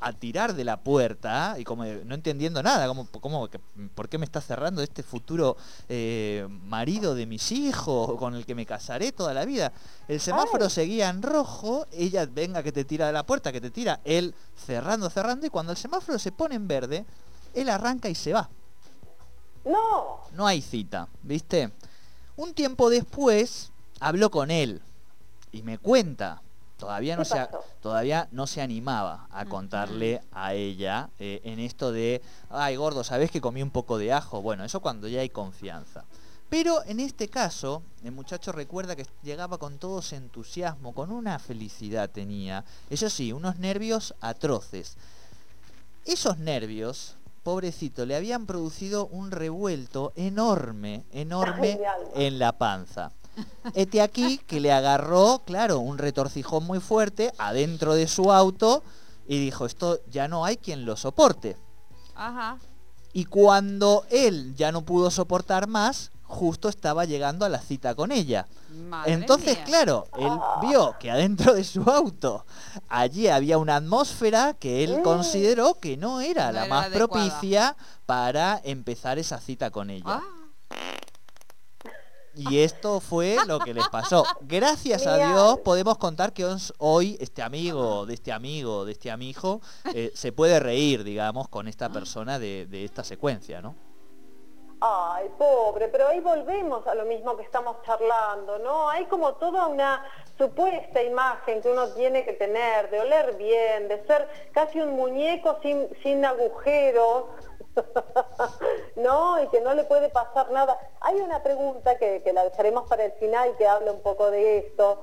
a 0.00 0.12
tirar 0.14 0.54
de 0.54 0.64
la 0.64 0.78
puerta 0.78 1.56
y 1.58 1.64
como 1.64 1.84
no 1.84 2.14
entendiendo 2.14 2.62
nada, 2.62 2.88
como, 2.88 3.06
como 3.06 3.48
¿por 3.94 4.08
qué 4.08 4.16
me 4.16 4.24
está 4.24 4.40
cerrando 4.40 4.82
este 4.82 5.02
futuro 5.02 5.56
eh, 5.88 6.46
marido 6.64 7.14
de 7.14 7.26
mis 7.26 7.52
hijos 7.52 8.18
con 8.18 8.34
el 8.34 8.46
que 8.46 8.54
me 8.54 8.64
casaré 8.64 9.12
toda 9.12 9.34
la 9.34 9.44
vida? 9.44 9.72
El 10.08 10.18
semáforo 10.20 10.64
Ay. 10.64 10.70
seguía 10.70 11.10
en 11.10 11.22
rojo, 11.22 11.86
ella 11.92 12.26
venga 12.26 12.62
que 12.62 12.72
te 12.72 12.84
tira 12.84 13.06
de 13.06 13.12
la 13.12 13.26
puerta, 13.26 13.52
que 13.52 13.60
te 13.60 13.70
tira, 13.70 14.00
él 14.04 14.34
cerrando, 14.56 15.10
cerrando, 15.10 15.46
y 15.46 15.50
cuando 15.50 15.72
el 15.72 15.78
semáforo 15.78 16.18
se 16.18 16.32
pone 16.32 16.54
en 16.54 16.66
verde, 16.66 17.04
él 17.52 17.68
arranca 17.68 18.08
y 18.08 18.14
se 18.14 18.32
va 18.32 18.48
No, 19.64 20.20
no 20.32 20.46
hay 20.46 20.62
cita, 20.62 21.08
¿viste? 21.22 21.72
Un 22.36 22.54
tiempo 22.54 22.88
después 22.88 23.70
habló 24.00 24.30
con 24.30 24.50
él 24.50 24.80
y 25.52 25.62
me 25.62 25.76
cuenta, 25.76 26.40
todavía 26.80 27.16
no, 27.16 27.22
¿Qué 27.22 27.28
se, 27.28 27.48
todavía 27.80 28.28
no 28.32 28.46
se 28.46 28.62
animaba 28.62 29.28
a 29.30 29.44
contarle 29.44 30.22
a 30.32 30.54
ella 30.54 31.10
eh, 31.18 31.40
en 31.44 31.60
esto 31.60 31.92
de, 31.92 32.22
ay 32.48 32.76
gordo, 32.76 33.04
¿sabés 33.04 33.30
que 33.30 33.40
comí 33.40 33.62
un 33.62 33.70
poco 33.70 33.98
de 33.98 34.12
ajo? 34.12 34.42
Bueno, 34.42 34.64
eso 34.64 34.80
cuando 34.80 35.06
ya 35.06 35.20
hay 35.20 35.28
confianza. 35.28 36.04
Pero 36.50 36.84
en 36.84 36.98
este 36.98 37.28
caso, 37.28 37.82
el 38.02 38.10
muchacho 38.10 38.50
recuerda 38.50 38.96
que 38.96 39.06
llegaba 39.22 39.58
con 39.58 39.78
todo 39.78 40.00
ese 40.00 40.16
entusiasmo, 40.16 40.92
con 40.92 41.12
una 41.12 41.38
felicidad 41.38 42.10
tenía, 42.10 42.64
eso 42.90 43.08
sí, 43.08 43.32
unos 43.32 43.58
nervios 43.58 44.14
atroces. 44.20 44.96
Esos 46.04 46.38
nervios, 46.38 47.14
pobrecito, 47.44 48.04
le 48.04 48.16
habían 48.16 48.46
producido 48.46 49.06
un 49.06 49.30
revuelto 49.30 50.12
enorme, 50.16 51.04
enorme 51.12 51.78
en 52.16 52.40
la 52.40 52.50
panza. 52.58 53.12
Este 53.74 54.00
aquí 54.02 54.38
que 54.46 54.60
le 54.60 54.72
agarró, 54.72 55.42
claro, 55.44 55.78
un 55.78 55.98
retorcijón 55.98 56.64
muy 56.64 56.80
fuerte 56.80 57.32
adentro 57.38 57.94
de 57.94 58.08
su 58.08 58.32
auto 58.32 58.82
y 59.28 59.38
dijo, 59.38 59.66
esto 59.66 60.00
ya 60.10 60.28
no 60.28 60.44
hay 60.44 60.56
quien 60.56 60.84
lo 60.84 60.96
soporte. 60.96 61.56
Ajá. 62.14 62.58
Y 63.12 63.24
cuando 63.26 64.04
él 64.10 64.54
ya 64.56 64.72
no 64.72 64.82
pudo 64.82 65.10
soportar 65.10 65.66
más, 65.66 66.10
justo 66.24 66.68
estaba 66.68 67.04
llegando 67.06 67.44
a 67.44 67.48
la 67.48 67.58
cita 67.60 67.94
con 67.96 68.12
ella. 68.12 68.46
Madre 68.88 69.12
Entonces, 69.14 69.56
mía. 69.56 69.64
claro, 69.64 70.06
él 70.16 70.30
vio 70.62 70.94
que 71.00 71.10
adentro 71.10 71.54
de 71.54 71.64
su 71.64 71.82
auto 71.90 72.44
allí 72.88 73.26
había 73.28 73.58
una 73.58 73.76
atmósfera 73.76 74.54
que 74.54 74.84
él 74.84 74.98
Mm. 74.98 75.02
consideró 75.02 75.74
que 75.80 75.96
no 75.96 76.20
era 76.20 76.46
No 76.46 76.52
la 76.52 76.64
era 76.66 76.68
más 76.74 76.86
adecuada. 76.86 77.08
propicia 77.08 77.76
para 78.06 78.60
empezar 78.62 79.18
esa 79.18 79.40
cita 79.40 79.70
con 79.70 79.90
ella. 79.90 80.04
Ah, 80.06 80.22
Y 82.34 82.60
esto 82.60 83.00
fue 83.00 83.36
lo 83.46 83.58
que 83.58 83.74
les 83.74 83.88
pasó. 83.88 84.24
Gracias 84.42 85.06
a. 85.06 85.16
Dios 85.16 85.58
podemos 85.60 85.98
contar 85.98 86.32
que 86.32 86.46
hoy 86.78 87.16
este 87.20 87.42
amigo, 87.42 88.06
de 88.06 88.14
este 88.14 88.32
amigo, 88.32 88.84
de 88.84 88.92
este 88.92 89.10
amigo, 89.10 89.60
eh, 89.94 90.10
se 90.14 90.32
puede 90.32 90.60
reír, 90.60 91.04
digamos, 91.04 91.48
con 91.48 91.68
esta 91.68 91.88
persona 91.88 92.38
de, 92.38 92.66
de 92.66 92.84
esta 92.84 93.04
secuencia, 93.04 93.60
¿no? 93.60 93.74
Ay, 94.82 95.28
pobre, 95.36 95.88
pero 95.88 96.08
ahí 96.08 96.20
volvemos 96.20 96.86
a 96.86 96.94
lo 96.94 97.04
mismo 97.04 97.36
que 97.36 97.42
estamos 97.42 97.76
charlando, 97.84 98.58
¿no? 98.60 98.88
Hay 98.88 99.04
como 99.06 99.34
toda 99.34 99.66
una 99.66 100.02
supuesta 100.38 101.02
imagen 101.02 101.60
que 101.60 101.68
uno 101.68 101.88
tiene 101.88 102.24
que 102.24 102.32
tener, 102.32 102.88
de 102.88 103.00
oler 103.00 103.36
bien, 103.36 103.88
de 103.88 104.02
ser 104.06 104.26
casi 104.52 104.80
un 104.80 104.96
muñeco 104.96 105.58
sin, 105.60 105.86
sin 106.02 106.24
agujeros, 106.24 107.24
no, 108.96 109.42
y 109.42 109.48
que 109.48 109.60
no 109.60 109.74
le 109.74 109.84
puede 109.84 110.08
pasar 110.08 110.50
nada. 110.50 110.78
Hay 111.00 111.20
una 111.20 111.42
pregunta 111.42 111.96
que, 111.98 112.22
que 112.22 112.32
la 112.32 112.44
dejaremos 112.44 112.88
para 112.88 113.04
el 113.04 113.12
final 113.12 113.56
que 113.56 113.66
habla 113.66 113.92
un 113.92 114.00
poco 114.00 114.30
de 114.30 114.58
esto. 114.58 115.02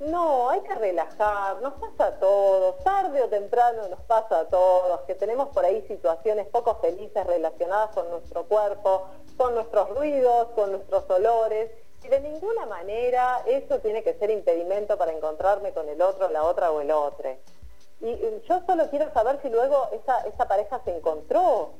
No, 0.00 0.48
hay 0.48 0.60
que 0.60 0.76
relajar, 0.76 1.60
nos 1.60 1.74
pasa 1.74 2.06
a 2.06 2.20
todos, 2.20 2.78
tarde 2.84 3.20
o 3.20 3.28
temprano 3.28 3.88
nos 3.88 4.00
pasa 4.02 4.40
a 4.40 4.44
todos, 4.44 5.00
que 5.08 5.16
tenemos 5.16 5.48
por 5.48 5.64
ahí 5.64 5.84
situaciones 5.88 6.46
poco 6.46 6.76
felices 6.76 7.26
relacionadas 7.26 7.90
con 7.90 8.08
nuestro 8.08 8.44
cuerpo, 8.44 9.08
con 9.36 9.56
nuestros 9.56 9.88
ruidos, 9.90 10.50
con 10.54 10.70
nuestros 10.70 11.10
olores, 11.10 11.72
y 12.04 12.08
de 12.08 12.20
ninguna 12.20 12.64
manera 12.66 13.42
eso 13.46 13.80
tiene 13.80 14.04
que 14.04 14.14
ser 14.14 14.30
impedimento 14.30 14.96
para 14.96 15.10
encontrarme 15.10 15.72
con 15.72 15.88
el 15.88 16.00
otro, 16.00 16.28
la 16.28 16.44
otra 16.44 16.70
o 16.70 16.80
el 16.80 16.92
otro. 16.92 17.36
Y 18.00 18.16
yo 18.48 18.62
solo 18.66 18.88
quiero 18.90 19.12
saber 19.12 19.40
si 19.42 19.48
luego 19.48 19.88
esa 19.92 20.46
pareja 20.46 20.80
se 20.84 20.96
encontró. 20.96 21.72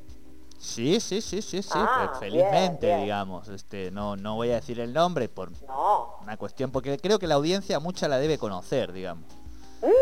Sí, 0.58 0.98
sí, 1.00 1.20
sí, 1.20 1.40
sí, 1.40 1.62
sí, 1.62 1.70
Ah, 1.74 2.10
fe- 2.14 2.18
felizmente, 2.26 2.86
bien, 2.86 2.96
bien. 2.98 3.00
digamos. 3.02 3.48
Este, 3.48 3.90
no, 3.92 4.16
no 4.16 4.34
voy 4.34 4.50
a 4.50 4.54
decir 4.56 4.80
el 4.80 4.92
nombre 4.92 5.28
por 5.28 5.50
No. 5.66 6.16
una 6.22 6.36
cuestión, 6.36 6.70
porque 6.72 6.98
creo 6.98 7.18
que 7.18 7.26
la 7.28 7.36
audiencia 7.36 7.78
mucha 7.78 8.08
la 8.08 8.18
debe 8.18 8.38
conocer, 8.38 8.92
digamos. 8.92 9.24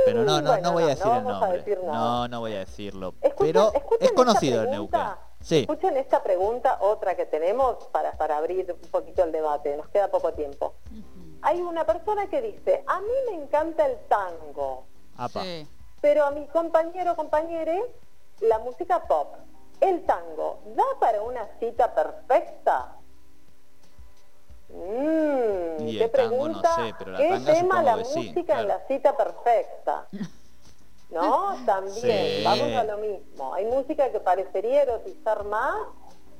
Pero 0.07 0.25
no, 0.25 0.40
no, 0.40 0.53
bueno, 0.53 0.62
no 0.69 0.73
voy 0.73 0.85
a 0.85 0.87
decir 0.87 1.07
no 1.07 1.16
el 1.19 1.25
nombre. 1.25 1.59
decir. 1.59 1.79
No, 1.85 2.29
no 2.29 2.40
voy 2.40 2.55
a 2.55 2.59
decirlo. 2.61 3.12
Escuchen- 3.21 3.35
Pero 3.38 3.73
escuchen 3.75 3.99
es 4.09 4.12
conocido 4.12 4.62
en 4.62 4.69
pregunta, 4.71 4.99
Neuquén. 4.99 5.23
Sí. 5.42 5.59
Escuchen 5.61 5.97
esta 5.99 6.23
pregunta, 6.23 6.79
otra 6.81 7.14
que 7.14 7.27
tenemos 7.27 7.77
para, 7.92 8.12
para 8.12 8.38
abrir 8.38 8.73
un 8.83 8.88
poquito 8.90 9.23
el 9.25 9.33
debate, 9.33 9.77
nos 9.77 9.88
queda 9.90 10.09
poco 10.11 10.33
tiempo. 10.33 10.75
Hay 11.42 11.61
una 11.61 11.85
persona 11.85 12.27
que 12.29 12.40
dice, 12.40 12.83
a 12.87 13.01
mí 13.01 13.12
me 13.31 13.42
encanta 13.42 13.85
el 13.87 13.99
tango, 14.09 14.87
Apa. 15.19 15.42
Sí. 15.42 15.69
pero 16.01 16.25
a 16.25 16.31
mi 16.31 16.47
compañero 16.47 17.12
o 17.12 17.16
compañere 17.16 17.79
la 18.40 18.59
música 18.61 19.07
pop. 19.07 19.35
¿El 19.81 20.05
tango 20.07 20.61
da 20.75 20.85
para 21.01 21.23
una 21.23 21.47
cita 21.61 21.95
perfecta? 21.95 22.93
Mm, 24.69 25.87
Y 25.89 25.99
qué 25.99 26.05
el 26.05 26.11
tango 26.11 26.31
no 26.49 26.61
pregunta, 26.61 26.77
sé, 26.77 26.95
pero 26.99 27.11
la 27.12 27.19
¿qué 27.19 27.29
tanga 27.29 27.53
tema 27.53 27.83
la 27.83 28.05
sí, 28.05 28.19
música 28.29 28.61
en 28.61 28.69
la 28.69 28.81
cita 28.87 29.17
perfecta? 29.17 30.07
¿No? 31.11 31.55
También, 31.65 31.95
Sí. 32.39 32.43
vamos 32.45 32.73
a 32.77 32.85
lo 32.85 32.99
mismo. 32.99 33.55
Hay 33.55 33.65
música 33.67 34.11
que 34.11 34.19
parecería 34.19 34.83
erotizar 34.83 35.45
más 35.45 35.77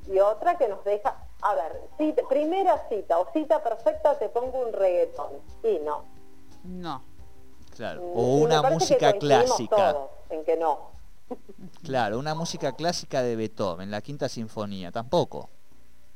y 0.09 0.19
otra 0.19 0.57
que 0.59 0.69
nos 0.69 0.83
deja... 0.85 1.17
A 1.43 1.55
ver, 1.55 1.81
cita- 1.99 2.23
primera 2.29 2.89
cita 2.89 3.19
o 3.19 3.31
cita 3.33 3.63
perfecta 3.63 4.19
te 4.19 4.29
pongo 4.29 4.59
un 4.67 4.73
reggaetón. 4.73 5.31
Y 5.63 5.79
no. 5.85 6.03
No. 6.65 7.03
Claro. 7.77 8.01
Mm, 8.03 8.19
O 8.19 8.23
una 8.39 8.63
música 8.63 9.13
clásica. 9.13 9.93
todos 9.93 10.11
en 10.31 10.45
que 10.45 10.57
no. 10.57 10.96
Claro, 11.83 12.19
una 12.19 12.35
música 12.35 12.73
clásica 12.73 13.23
de 13.23 13.37
Beethoven, 13.37 13.91
la 13.91 14.01
quinta 14.01 14.29
sinfonía, 14.29 14.91
tampoco. 14.91 15.51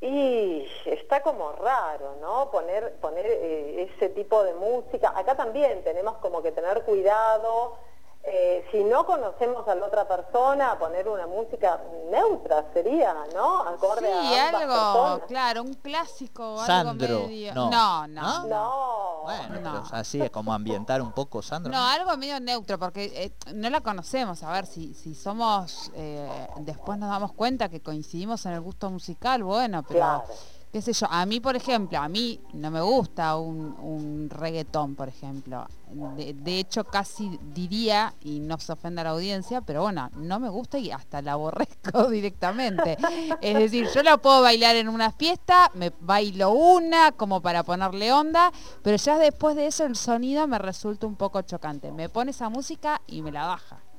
Y 0.01 0.65
está 0.85 1.21
como 1.21 1.51
raro, 1.51 2.17
¿no? 2.19 2.49
Poner, 2.51 2.95
poner 2.95 3.25
eh, 3.25 3.89
ese 3.95 4.09
tipo 4.09 4.43
de 4.43 4.53
música. 4.55 5.13
Acá 5.15 5.35
también 5.35 5.83
tenemos 5.83 6.17
como 6.17 6.41
que 6.41 6.51
tener 6.51 6.83
cuidado. 6.83 7.77
Eh, 8.23 8.63
si 8.71 8.83
no 8.83 9.05
conocemos 9.05 9.67
a 9.67 9.73
la 9.75 9.85
otra 9.87 10.07
persona, 10.07 10.77
poner 10.77 11.07
una 11.07 11.25
música 11.25 11.81
neutra 12.11 12.65
sería, 12.73 13.15
¿no? 13.33 13.61
Acorde 13.61 14.07
Sí, 14.07 14.35
a 14.37 14.47
ambas 14.49 14.61
algo, 14.61 14.73
personas. 14.75 15.27
claro, 15.27 15.61
un 15.63 15.73
clásico, 15.73 16.57
Sandro, 16.65 17.07
algo 17.17 17.27
medio... 17.27 17.53
no. 17.55 17.69
no, 17.71 18.07
no. 18.07 18.43
No. 18.47 19.21
Bueno, 19.23 19.59
No. 19.61 19.71
pero 19.83 19.83
así 19.91 20.21
es 20.21 20.29
como 20.29 20.53
ambientar 20.53 21.01
un 21.01 21.11
poco, 21.13 21.41
Sandro. 21.41 21.71
No, 21.71 21.79
algo 21.87 22.15
medio 22.17 22.39
neutro, 22.39 22.77
porque 22.77 23.05
eh, 23.13 23.53
no 23.53 23.69
la 23.69 23.81
conocemos. 23.81 24.43
A 24.43 24.51
ver, 24.51 24.65
si, 24.67 24.93
si 24.93 25.15
somos, 25.15 25.91
eh, 25.95 26.47
después 26.57 26.97
nos 26.99 27.09
damos 27.09 27.33
cuenta 27.33 27.69
que 27.69 27.81
coincidimos 27.81 28.45
en 28.45 28.53
el 28.53 28.61
gusto 28.61 28.89
musical, 28.89 29.43
bueno, 29.43 29.83
pero 29.83 29.99
Claro. 29.99 30.23
Qué 30.71 30.81
sé 30.81 30.93
yo. 30.93 31.07
A 31.09 31.25
mí, 31.25 31.39
por 31.39 31.55
ejemplo, 31.55 31.99
a 31.99 32.07
mí 32.07 32.39
no 32.53 32.71
me 32.71 32.81
gusta 32.81 33.35
un, 33.37 33.75
un 33.79 34.29
reggaetón, 34.29 34.95
por 34.95 35.07
ejemplo. 35.07 35.67
De, 36.15 36.59
hecho, 36.59 36.85
casi 36.85 37.37
diría, 37.53 38.13
y 38.23 38.39
no 38.39 38.57
se 38.59 38.71
ofenda 38.71 39.01
a 39.01 39.03
la 39.03 39.09
audiencia, 39.09 39.59
pero 39.59 39.81
bueno, 39.81 40.09
no 40.15 40.39
me 40.39 40.47
gusta 40.47 40.77
y 40.77 40.89
hasta 40.89 41.21
la 41.21 41.33
aborrezco 41.33 42.07
directamente. 42.09 42.97
Es 43.41 43.55
decir, 43.55 43.87
yo 43.93 44.01
la 44.01 44.17
puedo 44.17 44.41
bailar 44.41 44.77
en 44.77 44.87
una 44.87 45.11
fiesta, 45.11 45.69
me 45.73 45.91
bailo 45.99 46.51
una 46.51 47.11
como 47.11 47.41
para 47.41 47.63
ponerle 47.63 48.13
onda, 48.13 48.51
pero 48.81 48.95
ya 48.95 49.17
después 49.17 49.55
de 49.57 49.67
eso 49.67 49.85
el 49.85 49.97
sonido 49.97 50.47
me 50.47 50.59
resulta 50.59 51.07
un 51.07 51.15
poco 51.15 51.41
chocante. 51.41 51.91
Me 51.91 52.07
pone 52.07 52.31
esa 52.31 52.47
música 52.47 53.01
y 53.07 53.21
me 53.21 53.31
la 53.31 53.45
baja. 53.47 53.90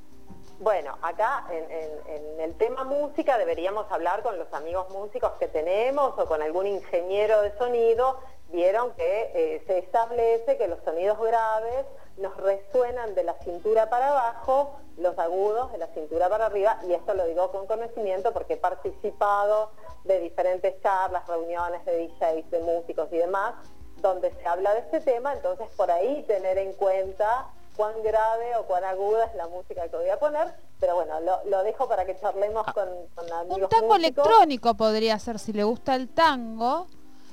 Bueno, 0.63 0.97
acá 1.03 1.45
en, 1.51 2.41
el 2.41 2.55
tema 2.55 2.85
música 2.85 3.37
deberíamos 3.37 3.91
hablar 3.91 4.23
con 4.23 4.39
los 4.39 4.47
amigos 4.55 4.89
músicos 4.91 5.33
que 5.41 5.49
tenemos 5.49 6.17
o 6.17 6.27
con 6.27 6.41
algún 6.41 6.69
ingeniero 6.69 7.43
de 7.43 7.51
sonido. 7.59 8.21
Vieron 8.51 8.93
que 8.93 9.33
eh, 9.35 9.65
se 9.67 9.79
establece 9.79 10.57
que 10.59 10.69
los 10.69 10.79
sonidos 10.85 11.19
graves 11.19 11.85
nos 12.17 12.37
resuenan 12.37 13.17
de 13.17 13.25
la 13.25 13.35
cintura 13.41 13.91
para 13.91 14.11
abajo, 14.11 14.77
los 14.99 15.19
agudos 15.19 15.73
de 15.73 15.79
la 15.79 15.89
cintura 15.89 16.29
para 16.29 16.47
arriba, 16.47 16.79
y 16.87 16.93
esto 16.93 17.13
lo 17.15 17.27
digo 17.27 17.51
con 17.51 17.67
conocimiento 17.67 18.33
porque 18.33 18.53
he 18.53 18.59
participado 18.59 19.73
de 20.05 20.21
diferentes 20.21 20.81
charlas, 20.81 21.27
reuniones 21.27 21.85
de 21.87 22.07
DJs, 22.07 22.51
de 22.53 22.61
músicos 22.61 23.09
y 23.11 23.19
demás, 23.19 23.55
donde 23.97 24.31
se 24.31 24.47
habla 24.47 24.75
de 24.75 24.81
este 24.81 25.01
tema, 25.01 25.33
entonces 25.33 25.67
por 25.77 25.91
ahí 25.91 26.23
tener 26.29 26.57
en 26.59 26.73
cuenta 26.75 27.51
cuán 27.77 28.03
grave 28.03 28.57
o 28.57 28.65
cuán 28.67 28.85
aguda 28.85 29.25
es 29.27 29.35
la 29.35 29.47
música 29.49 29.89
que 29.89 29.97
voy 29.97 30.09
a 30.09 30.19
poner, 30.19 30.53
pero 30.79 30.95
bueno, 30.97 31.21
lo, 31.21 31.43
lo 31.45 31.63
dejo 31.63 31.89
para 31.89 32.05
que 32.05 32.19
charlemos 32.21 32.67
con, 32.73 32.89
con 33.15 33.33
amigos 33.33 33.59
Un 33.63 33.69
tango 33.69 33.87
músicos. 33.89 33.99
electrónico 33.99 34.75
podría 34.75 35.19
ser, 35.19 35.39
si 35.39 35.53
le 35.53 35.65
gusta 35.65 35.95
el 35.95 36.09
tango. 36.09 36.87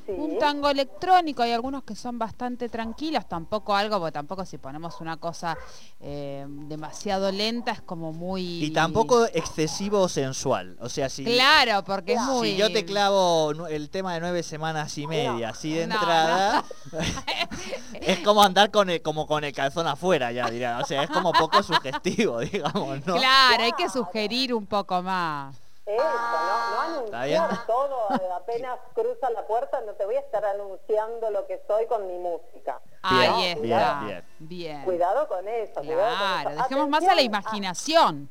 Sí. 0.10 0.22
Un 0.22 0.40
tango 0.40 0.70
electrónico, 0.70 1.44
hay 1.44 1.52
algunos 1.52 1.84
que 1.84 1.96
son 1.96 2.18
bastante 2.18 2.70
tranquilos, 2.70 3.28
tampoco 3.28 3.76
algo, 3.76 4.00
porque 4.00 4.12
tampoco 4.12 4.46
si 4.46 4.58
ponemos 4.58 5.02
una 5.02 5.18
cosa 5.18 5.58
eh, 6.00 6.46
demasiado 6.48 7.32
lenta 7.32 7.72
es 7.72 7.82
como 7.82 8.12
muy... 8.12 8.64
Y 8.64 8.72
tampoco 8.72 9.26
excesivo 9.26 10.02
o 10.02 10.10
sensual. 10.10 10.78
O 10.80 10.90
sea, 10.90 11.10
si, 11.10 11.24
Claro, 11.24 11.84
porque 11.84 12.14
es 12.14 12.22
muy... 12.22 12.52
si 12.52 12.58
yo 12.58 12.72
te 12.72 12.86
clavo 12.86 13.52
el 13.68 13.90
tema 13.90 14.14
de 14.14 14.20
nueve 14.22 14.44
semanas 14.44 14.98
y 14.98 15.08
media, 15.08 15.50
así 15.50 15.74
de 15.74 15.88
No, 15.88 15.96
entrada, 15.96 16.64
es 18.02 18.20
como 18.20 18.44
andar 18.44 18.72
con 18.72 18.90
el, 18.90 19.02
como 19.02 19.28
con 19.28 19.44
el 19.44 19.54
calzón 19.54 19.88
afuera, 19.88 20.32
ya 20.32 20.50
diría. 20.50 20.80
O 20.82 20.86
sea, 20.86 21.04
es 21.04 21.10
como 21.10 21.32
poco 21.34 21.62
sugestivo, 21.64 22.40
digamos, 22.40 23.06
¿no? 23.06 23.16
Claro, 23.16 23.64
hay 23.64 23.74
que 23.74 23.90
sugerir 23.90 24.54
un 24.54 24.66
poco 24.66 25.02
más. 25.02 25.69
Eso, 25.90 26.04
no, 26.04 26.90
no 27.00 27.06
¿Está 27.06 27.24
bien? 27.26 27.38
anunciar 27.42 27.66
todo, 27.66 28.08
apenas 28.36 28.80
cruza 28.94 29.30
la 29.32 29.46
puerta, 29.48 29.82
no 29.82 29.94
te 29.94 30.06
voy 30.06 30.16
a 30.16 30.20
estar 30.20 30.46
anunciando 30.46 31.30
lo 31.32 31.48
que 31.48 31.62
soy 31.68 31.88
con 31.88 32.06
mi 32.08 32.18
música. 32.20 32.80
Ahí 33.02 33.56
bien, 33.56 33.66
está. 33.72 34.02
bien. 34.06 34.26
Bien. 34.40 34.84
Cuidado 34.84 35.28
con 35.28 35.48
eso. 35.48 35.74
cuidado 35.82 36.10
con 36.10 36.18
Claro, 36.18 36.50
eso. 36.52 36.64
dejemos 36.64 36.90
más 36.90 37.04
a 37.08 37.16
la 37.16 37.22
imaginación. 37.22 38.30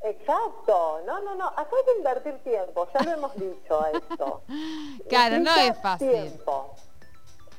Exacto, 0.00 1.00
no, 1.06 1.20
no, 1.20 1.34
no, 1.34 1.46
acá 1.48 1.68
hay 1.76 1.84
que 1.84 1.98
invertir 1.98 2.38
tiempo, 2.44 2.86
ya 2.94 3.02
lo 3.02 3.10
hemos 3.12 3.34
dicho 3.34 3.80
a 3.82 3.90
esto. 3.90 4.42
Claro, 5.08 5.38
no 5.40 5.54
es 5.56 5.76
fácil. 5.80 6.10
tiempo. 6.10 6.74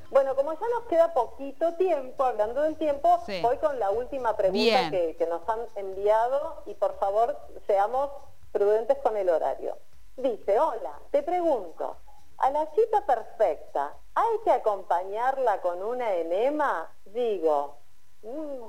Bueno, 0.09 0.35
como 0.35 0.53
ya 0.53 0.67
nos 0.73 0.83
queda 0.89 1.13
poquito 1.13 1.73
tiempo, 1.73 2.23
hablando 2.23 2.61
del 2.63 2.75
tiempo, 2.77 3.21
Sí. 3.25 3.41
voy 3.41 3.57
con 3.57 3.77
la 3.79 3.91
última 3.91 4.35
pregunta 4.35 4.89
que 4.89 5.27
nos 5.29 5.47
han 5.47 5.59
enviado 5.75 6.63
y 6.65 6.73
por 6.75 6.97
favor 6.99 7.37
seamos 7.67 8.09
prudentes 8.51 8.97
con 9.03 9.15
el 9.17 9.29
horario. 9.29 9.77
Dice, 10.17 10.59
hola, 10.59 10.93
te 11.11 11.23
pregunto, 11.23 11.97
a 12.37 12.49
la 12.51 12.65
cita 12.73 13.05
perfecta, 13.05 13.93
¿hay 14.15 14.39
que 14.43 14.51
acompañarla 14.51 15.61
con 15.61 15.81
una 15.83 16.13
enema? 16.13 16.87
Digo, 17.05 17.77
mm, 18.23 18.63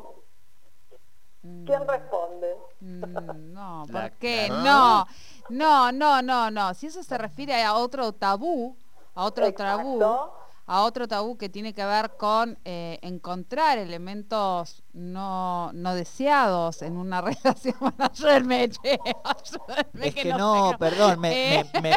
¿quién 1.66 1.86
responde? 1.88 2.56
Mm, 2.80 3.52
No, 3.52 3.84
¿por 3.90 4.10
qué? 4.12 4.48
No, 4.48 5.06
no, 5.48 5.92
no, 5.92 6.22
no, 6.22 6.50
no. 6.50 6.74
Si 6.74 6.86
eso 6.86 7.02
se 7.02 7.18
refiere 7.18 7.62
a 7.62 7.74
otro 7.74 8.12
tabú, 8.12 8.76
a 9.14 9.24
otro 9.24 9.52
tabú, 9.52 9.96
Exacto. 9.96 10.34
A 10.72 10.82
otro 10.84 11.08
tabú 11.08 11.36
que 11.36 11.48
tiene 11.48 11.74
que 11.74 11.84
ver 11.84 12.12
con 12.16 12.56
eh, 12.64 13.00
encontrar 13.02 13.76
elementos 13.78 14.84
no, 14.92 15.72
no 15.72 15.96
deseados 15.96 16.82
en 16.82 16.96
una 16.96 17.20
relación. 17.22 17.74
Ayúdenme, 17.98 18.68
che, 18.70 19.00
ayúdenme 19.24 20.06
Es 20.06 20.14
que 20.14 20.32
no, 20.32 20.72
perdón, 20.78 21.18
me, 21.18 21.58
Eh, 21.60 21.64
me- 21.74 21.80
me- 21.80 21.96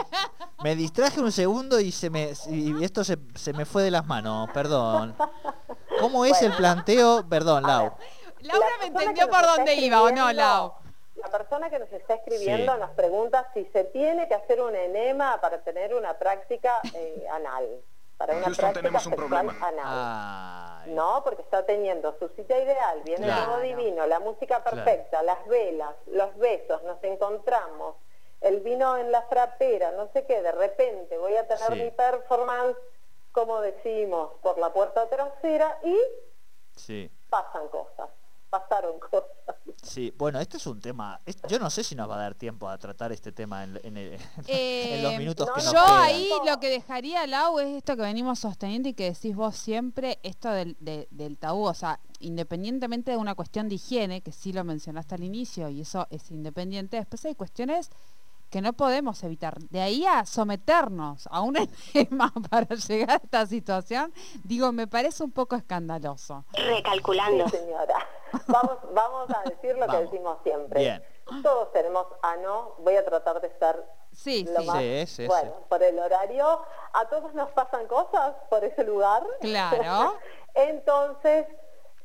me 0.63 0.75
distraje 0.75 1.19
un 1.21 1.31
segundo 1.31 1.79
y 1.79 1.91
se 1.91 2.09
me 2.09 2.33
y 2.49 2.83
esto 2.83 3.03
se, 3.03 3.19
se 3.35 3.53
me 3.53 3.65
fue 3.65 3.83
de 3.83 3.91
las 3.91 4.07
manos, 4.07 4.49
perdón. 4.55 5.15
¿Cómo 5.99 6.25
es 6.25 6.41
el 6.41 6.53
planteo? 6.55 7.27
Perdón, 7.29 7.63
Lau. 7.63 7.91
Laura 8.41 8.65
La 8.79 8.85
me 8.85 8.91
persona 8.91 9.01
entendió 9.03 9.25
que 9.25 9.31
por 9.31 9.41
nos 9.41 9.49
está 9.51 9.55
dónde 9.57 9.75
iba, 9.75 10.01
¿o 10.01 10.09
no, 10.09 10.29
escribiendo- 10.29 10.33
Lau? 10.33 10.73
La 11.15 11.29
persona 11.29 11.69
que 11.69 11.77
nos 11.77 11.91
está 11.93 12.15
escribiendo 12.15 12.73
Sí. 12.73 12.79
nos 12.79 12.89
pregunta 12.91 13.47
si 13.53 13.65
se 13.65 13.83
tiene 13.83 14.27
que 14.27 14.33
hacer 14.33 14.59
un 14.61 14.75
enema 14.75 15.39
para 15.41 15.61
tener 15.61 15.93
una 15.93 16.17
práctica 16.17 16.79
eh, 16.95 17.25
anal. 17.31 17.65
Para 18.25 18.37
una 18.37 18.45
Houston, 18.45 18.63
práctica 18.63 18.81
tenemos 18.81 19.05
un 19.05 19.11
sexual 19.11 19.29
problema. 19.47 19.67
anal. 19.67 20.81
Ay, 20.85 20.93
No, 20.93 21.21
porque 21.25 21.41
está 21.41 21.65
teniendo 21.65 22.15
su 22.19 22.29
cita 22.29 22.57
ideal, 22.57 23.01
viene 23.03 23.25
Claro. 23.25 23.51
todo 23.51 23.59
divino, 23.59 24.05
la 24.07 24.19
música 24.21 24.63
perfecta, 24.63 25.21
las 25.23 25.45
velas, 25.47 25.93
los 26.07 26.33
besos, 26.37 26.81
nos 26.83 27.03
encontramos 27.03 27.95
el 28.39 28.61
vino 28.61 28.95
en 28.97 29.11
la 29.11 29.23
frapera, 29.23 29.91
no 29.91 30.07
sé 30.13 30.25
qué, 30.25 30.41
de 30.41 30.51
repente 30.53 31.17
voy 31.17 31.35
a 31.35 31.45
tener 31.47 31.67
Sí. 31.73 31.83
mi 31.83 31.91
performance, 31.91 32.77
como 33.33 33.59
decimos, 33.59 34.31
por 34.41 34.57
la 34.57 34.71
puerta 34.71 35.09
trasera 35.09 35.79
y 35.83 35.97
Sí. 36.77 37.11
pasan 37.29 37.67
cosas, 37.67 38.09
pasaron 38.53 38.99
cosas. 38.99 39.23
Sí, 39.81 40.13
bueno, 40.17 40.39
este 40.39 40.57
es 40.57 40.67
un 40.67 40.79
tema. 40.79 41.19
es- 41.25 41.37
yo 41.49 41.57
no 41.59 41.69
sé 41.71 41.83
si 41.83 41.95
nos 41.95 42.07
va 42.09 42.15
a 42.15 42.19
dar 42.19 42.35
tiempo 42.35 42.69
a 42.69 42.77
tratar 42.77 43.11
este 43.11 43.31
tema 43.31 43.63
en, 43.63 43.79
en 43.83 43.97
el- 43.97 44.13
Eh, 44.47 44.97
en 44.97 45.03
los 45.03 45.17
minutos 45.17 45.47
que 45.49 45.59
no, 45.59 45.63
nos 45.65 45.73
Yo 45.73 45.83
quedan. 45.85 46.01
ahí 46.03 46.29
lo 46.45 46.59
que 46.59 46.69
dejaría, 46.69 47.25
Lau, 47.27 47.59
es 47.59 47.75
esto 47.77 47.95
que 47.95 48.03
venimos 48.03 48.39
sosteniendo 48.39 48.87
y 48.89 48.93
que 48.93 49.11
decís 49.11 49.35
vos 49.35 49.55
siempre, 49.55 50.19
esto 50.23 50.49
del, 50.51 50.77
de- 50.79 51.07
del 51.11 51.37
tabú, 51.37 51.65
o 51.65 51.73
sea, 51.73 51.99
independientemente 52.19 53.11
de 53.11 53.17
una 53.17 53.33
cuestión 53.35 53.67
de 53.67 53.75
higiene, 53.75 54.21
que 54.21 54.31
sí 54.31 54.53
lo 54.53 54.63
mencionaste 54.63 55.15
al 55.15 55.23
inicio 55.23 55.69
y 55.69 55.81
eso 55.81 56.07
es 56.11 56.29
independiente, 56.31 56.97
después 56.97 57.25
hay 57.25 57.35
cuestiones 57.35 57.89
que 58.53 58.61
no 58.61 58.73
podemos 58.73 59.23
evitar. 59.23 59.57
De 59.71 59.81
ahí 59.81 60.05
a 60.05 60.27
someternos 60.27 61.27
a 61.31 61.41
un 61.41 61.57
enema 61.95 62.31
para 62.51 62.75
llegar 62.75 63.09
a 63.09 63.15
esta 63.15 63.47
situación, 63.47 64.13
digo, 64.43 64.71
me 64.71 64.85
parece 64.85 65.23
un 65.23 65.31
poco 65.31 65.55
escandaloso. 65.55 66.45
Sí, 66.53 66.61
señora. 67.49 68.07
Vamos, 68.45 68.77
vamos 68.93 69.29
a 69.31 69.49
decir 69.49 69.73
lo 69.73 69.87
Vamos. 69.87 69.95
que 69.95 70.01
decimos 70.03 70.37
siempre. 70.43 70.79
Bien. 70.79 71.03
Todos 71.41 71.73
tenemos 71.73 72.05
ano, 72.21 72.75
voy 72.79 72.95
a 72.95 73.03
tratar 73.03 73.41
de 73.41 73.47
estar 73.47 73.83
Sí, 74.11 74.45
lo 74.45 74.61
sí, 74.61 74.67
más 74.67 74.77
Sí, 74.77 75.05
sí, 75.07 75.27
bueno, 75.27 75.53
por 75.67 75.81
el 75.81 75.97
horario. 75.97 76.61
A 76.93 77.05
todos 77.09 77.33
nos 77.33 77.49
pasan 77.51 77.87
cosas 77.87 78.35
por 78.51 78.63
ese 78.63 78.83
lugar. 78.83 79.23
Claro. 79.41 80.19
Entonces, 80.53 81.47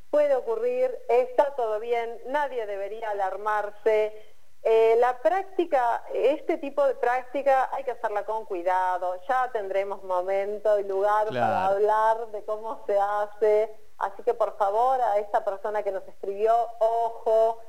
puede 0.09 0.33
ocurrir, 0.35 0.97
está 1.09 1.53
todo 1.55 1.79
bien, 1.79 2.19
nadie 2.27 2.65
debería 2.65 3.11
alarmarse. 3.11 4.28
Eh, 4.63 4.97
la 4.99 5.17
práctica, 5.19 6.03
este 6.13 6.57
tipo 6.57 6.85
de 6.85 6.95
práctica 6.95 7.69
hay 7.71 7.83
que 7.85 7.91
hacerla 7.91 8.25
con 8.25 8.45
cuidado, 8.45 9.15
ya 9.27 9.49
tendremos 9.53 10.03
momento 10.03 10.77
y 10.79 10.83
lugar 10.83 11.27
para 11.27 11.67
hablar 11.67 12.27
de 12.27 12.43
cómo 12.43 12.83
se 12.85 12.99
hace, 12.99 13.73
así 13.99 14.21
que 14.23 14.33
por 14.33 14.57
favor 14.57 14.99
a 15.01 15.17
esta 15.17 15.45
persona 15.45 15.81
que 15.81 15.93
nos 15.93 16.05
escribió, 16.09 16.53
ojo, 16.79 17.59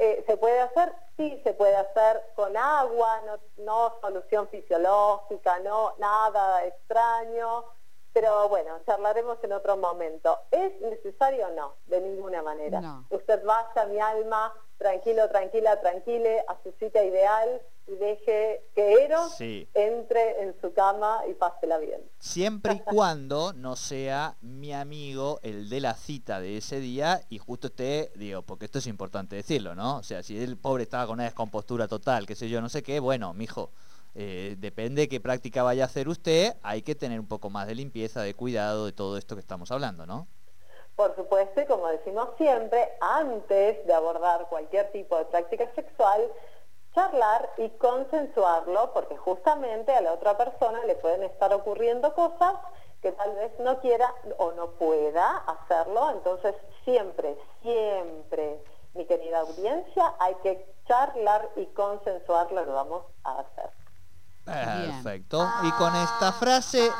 eh, 0.00 0.24
¿se 0.26 0.38
puede 0.38 0.60
hacer? 0.60 0.94
Sí, 1.18 1.38
se 1.44 1.52
puede 1.52 1.76
hacer 1.76 2.22
con 2.34 2.56
agua, 2.56 3.20
no, 3.26 3.64
no 3.64 3.94
solución 4.00 4.48
fisiológica, 4.48 5.58
no 5.58 5.94
nada 5.98 6.64
extraño, 6.64 7.64
pero 8.12 8.48
bueno, 8.48 8.80
charlaremos 8.86 9.38
en 9.42 9.52
otro 9.52 9.76
momento. 9.76 10.38
¿Es 10.50 10.80
necesario 10.80 11.48
o 11.48 11.50
no? 11.50 11.74
De 11.86 12.00
ninguna 12.00 12.42
manera. 12.42 12.80
No. 12.80 13.04
Usted 13.10 13.44
vaya, 13.44 13.86
mi 13.86 14.00
alma, 14.00 14.52
tranquilo, 14.78 15.28
tranquila, 15.28 15.80
tranquile, 15.80 16.44
a 16.48 16.56
su 16.62 16.72
cita 16.78 17.04
ideal 17.04 17.60
y 17.86 17.96
deje 17.96 18.62
que 18.74 19.04
Eros 19.04 19.34
Sí. 19.36 19.68
entre 19.74 20.42
en 20.42 20.54
su 20.60 20.72
cama 20.72 21.22
y 21.28 21.34
pásela 21.34 21.78
bien. 21.78 22.00
Siempre 22.18 22.74
y 22.74 22.78
cuando 22.84 23.52
no 23.54 23.76
sea 23.76 24.36
mi 24.40 24.72
amigo 24.72 25.40
el 25.42 25.68
de 25.68 25.80
la 25.80 25.94
cita 25.94 26.40
de 26.40 26.58
ese 26.58 26.80
día 26.80 27.22
y 27.28 27.38
justo 27.38 27.68
esté, 27.68 28.12
digo, 28.14 28.42
porque 28.42 28.66
esto 28.66 28.78
es 28.78 28.86
importante 28.86 29.36
decirlo, 29.36 29.74
¿no? 29.74 29.96
O 29.98 30.02
sea, 30.02 30.22
si 30.22 30.40
el 30.40 30.56
pobre 30.56 30.82
estaba 30.84 31.06
con 31.06 31.14
una 31.14 31.24
descompostura 31.24 31.88
total, 31.88 32.26
qué 32.26 32.34
sé 32.34 32.48
yo, 32.48 32.60
no 32.60 32.68
sé 32.68 32.82
qué, 32.82 33.00
bueno, 33.00 33.32
mijo, 33.34 33.70
eh, 34.14 34.56
depende 34.58 35.02
de 35.02 35.08
qué 35.08 35.20
práctica 35.20 35.62
vaya 35.62 35.84
a 35.84 35.86
hacer 35.86 36.08
usted, 36.08 36.56
hay 36.62 36.82
que 36.82 36.94
tener 36.94 37.20
un 37.20 37.26
poco 37.26 37.50
más 37.50 37.66
de 37.66 37.74
limpieza, 37.74 38.20
de 38.22 38.34
cuidado, 38.34 38.86
de 38.86 38.92
todo 38.92 39.16
esto 39.16 39.34
que 39.34 39.40
estamos 39.40 39.70
hablando, 39.70 40.06
¿no? 40.06 40.28
Por 40.98 41.14
supuesto, 41.14 41.60
y 41.60 41.66
como 41.66 41.86
decimos 41.86 42.30
siempre, 42.38 42.92
antes 43.00 43.86
de 43.86 43.94
abordar 43.94 44.48
cualquier 44.48 44.90
tipo 44.90 45.16
de 45.16 45.26
práctica 45.26 45.72
sexual, 45.76 46.20
charlar 46.92 47.48
y 47.56 47.68
consensuarlo, 47.78 48.92
porque 48.92 49.16
justamente 49.16 49.94
a 49.94 50.00
la 50.00 50.12
otra 50.12 50.36
persona 50.36 50.84
le 50.86 50.96
pueden 50.96 51.22
estar 51.22 51.54
ocurriendo 51.54 52.12
cosas 52.14 52.54
que 53.00 53.12
tal 53.12 53.32
vez 53.36 53.52
no 53.60 53.78
quiera 53.78 54.12
o 54.38 54.50
no 54.54 54.70
pueda 54.70 55.36
hacerlo. 55.46 56.10
Entonces, 56.10 56.56
siempre, 56.84 57.38
siempre, 57.62 58.60
mi 58.94 59.04
querida 59.06 59.38
audiencia, 59.38 60.14
hay 60.18 60.34
que 60.42 60.66
charlar 60.88 61.48
y 61.54 61.66
consensuarlo, 61.66 62.64
lo 62.64 62.72
vamos 62.72 63.04
a 63.22 63.38
hacer. 63.38 63.70
Perfecto. 64.44 65.48
Y 65.62 65.70
con 65.70 65.94
esta 65.94 66.32
frase, 66.32 66.90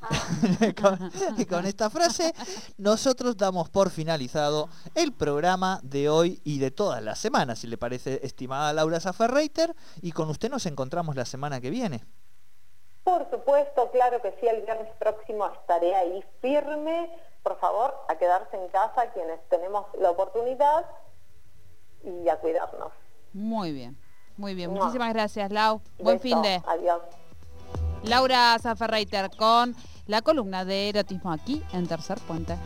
con, 0.80 1.10
y 1.36 1.44
con 1.44 1.66
esta 1.66 1.90
frase, 1.90 2.32
nosotros 2.76 3.36
damos 3.36 3.68
por 3.68 3.90
finalizado 3.90 4.68
el 4.94 5.12
programa 5.12 5.80
de 5.82 6.08
hoy 6.08 6.40
y 6.44 6.58
de 6.58 6.70
todas 6.70 7.02
las 7.02 7.18
semanas, 7.18 7.60
si 7.60 7.66
le 7.66 7.78
parece, 7.78 8.20
estimada 8.24 8.72
Laura 8.72 9.00
Zaferreiter, 9.00 9.74
y 10.00 10.12
con 10.12 10.28
usted 10.28 10.50
nos 10.50 10.66
encontramos 10.66 11.16
la 11.16 11.24
semana 11.24 11.60
que 11.60 11.70
viene. 11.70 12.04
Por 13.04 13.28
supuesto, 13.30 13.90
claro 13.90 14.20
que 14.20 14.32
sí, 14.38 14.46
el 14.46 14.62
viernes 14.62 14.88
próximo 14.98 15.46
estaré 15.46 15.94
ahí 15.94 16.22
firme. 16.42 17.10
Por 17.42 17.58
favor, 17.58 17.94
a 18.08 18.16
quedarse 18.16 18.56
en 18.56 18.68
casa 18.68 19.10
quienes 19.14 19.40
tenemos 19.48 19.86
la 19.98 20.10
oportunidad 20.10 20.84
y 22.04 22.28
a 22.28 22.36
cuidarnos. 22.36 22.92
Muy 23.32 23.72
bien, 23.72 23.96
muy 24.36 24.54
bien. 24.54 24.70
Muchísimas 24.70 25.12
gracias, 25.14 25.50
Lau. 25.50 25.80
Buen 25.98 26.18
Beso, 26.18 26.22
fin 26.22 26.42
de... 26.42 26.62
Adiós. 26.66 27.00
Laura 28.02 28.56
Zaferreiter 28.60 29.30
con 29.36 29.74
la 30.08 30.22
columna 30.22 30.64
de 30.64 30.88
erotismo 30.88 31.30
aquí 31.30 31.62
en 31.72 31.86
Tercer 31.86 32.18
Puente. 32.26 32.56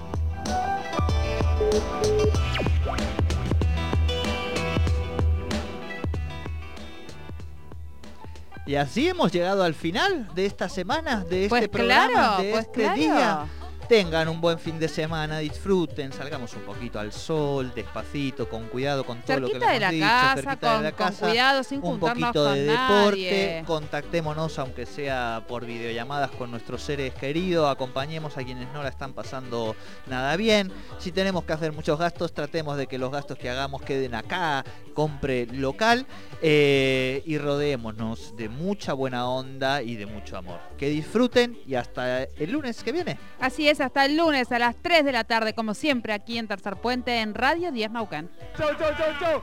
Y 8.65 8.77
así 8.77 9.09
hemos 9.09 9.33
llegado 9.33 9.65
al 9.65 9.75
final 9.75 10.33
de 10.35 10.47
esta 10.47 10.69
semana, 10.69 11.25
de 11.25 11.45
este 11.45 11.49
Pues 11.49 11.69
programa, 11.69 12.13
claro, 12.13 12.43
de 12.43 12.51
pues 12.53 12.65
este 12.67 12.81
claro. 12.81 12.97
día. 12.97 13.47
Tengan 13.93 14.27
un 14.29 14.41
buen 14.41 14.59
fin 14.59 14.79
de 14.79 14.89
semana, 14.89 15.41
disfruten, 15.41 16.15
salgamos 16.15 16.55
un 16.55 16.63
poquito 16.63 16.99
al 16.99 17.13
sol, 17.13 17.73
despacito, 17.75 18.49
con 18.49 18.69
cuidado 18.69 19.05
con 19.05 19.21
todo 19.21 19.41
lo 19.41 19.51
que 19.51 19.59
hemos 19.59 19.69
de 19.69 19.81
la 19.81 19.91
dicho, 19.91 20.07
casa, 20.07 20.35
cerquita 20.37 20.55
de 20.55 20.77
con, 20.77 20.83
la 20.83 20.93
con 20.93 21.07
casa. 21.09 21.29
cuidado, 21.29 21.63
sin 21.63 21.85
un 21.85 22.01
poquito 22.01 22.45
con 22.45 22.55
de 22.55 22.63
deporte, 22.63 23.51
nadie. 23.51 23.65
contactémonos 23.67 24.59
aunque 24.59 24.87
sea 24.87 25.45
por 25.47 25.67
videollamadas 25.67 26.31
con 26.31 26.51
nuestros 26.51 26.83
seres 26.83 27.13
queridos, 27.13 27.71
acompañemos 27.71 28.39
a 28.39 28.45
quienes 28.45 28.73
no 28.73 28.83
la 28.83 28.89
están 28.89 29.13
pasando 29.13 29.77
nada 30.07 30.39
bien. 30.39 30.73
Si 30.99 31.13
tenemos 31.13 31.45
que 31.45 31.53
hacer 31.53 31.75
muchos 31.75 31.99
gastos, 31.99 32.33
tratemos 32.33 32.79
de 32.79 32.87
que 32.87 32.97
los 32.97 33.13
gastos 33.13 33.37
que 33.37 33.51
hagamos 33.51 33.83
queden 33.83 34.15
acá, 34.15 34.65
compre 34.95 35.45
local 35.47 36.07
eh, 36.41 37.23
y 37.27 37.37
rodémonos 37.37 38.35
de 38.37 38.49
mucha 38.49 38.95
buena 38.95 39.29
onda 39.29 39.83
y 39.83 39.97
de 39.97 40.07
mucho 40.07 40.39
amor. 40.39 40.61
Que 40.79 40.89
disfruten 40.89 41.59
y 41.67 41.75
hasta 41.75 42.23
el 42.23 42.53
lunes 42.53 42.83
que 42.83 42.93
viene. 42.93 43.19
Así 43.39 43.69
es, 43.69 43.82
hasta 43.83 44.05
el 44.05 44.17
lunes 44.17 44.51
a 44.53 44.59
las 44.59 44.77
3 44.77 45.05
de 45.05 45.13
la 45.13 45.25
tarde, 45.25 45.55
como 45.55 45.75
siempre, 45.75 46.13
aquí 46.13 46.39
en 46.39 46.49
Tercer 46.49 46.77
Puente, 46.77 47.21
en 47.21 47.35
Radio 47.35 47.73
10 47.73 47.91
Naucan. 47.91 48.31
Chau, 48.57 48.71
chau, 48.79 48.91
chau, 48.97 49.13
chau. 49.19 49.43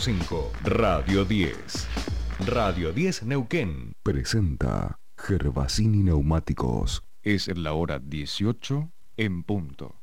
.5 0.00 0.50
Radio 0.64 1.24
10 1.24 2.01
Radio 2.46 2.92
10 2.92 3.24
Neuquén 3.24 3.92
Presenta 4.02 4.98
Gervasini 5.16 6.02
Neumáticos. 6.02 7.04
Es 7.22 7.46
la 7.56 7.72
hora 7.72 8.00
18 8.00 8.90
en 9.16 9.44
punto. 9.44 10.01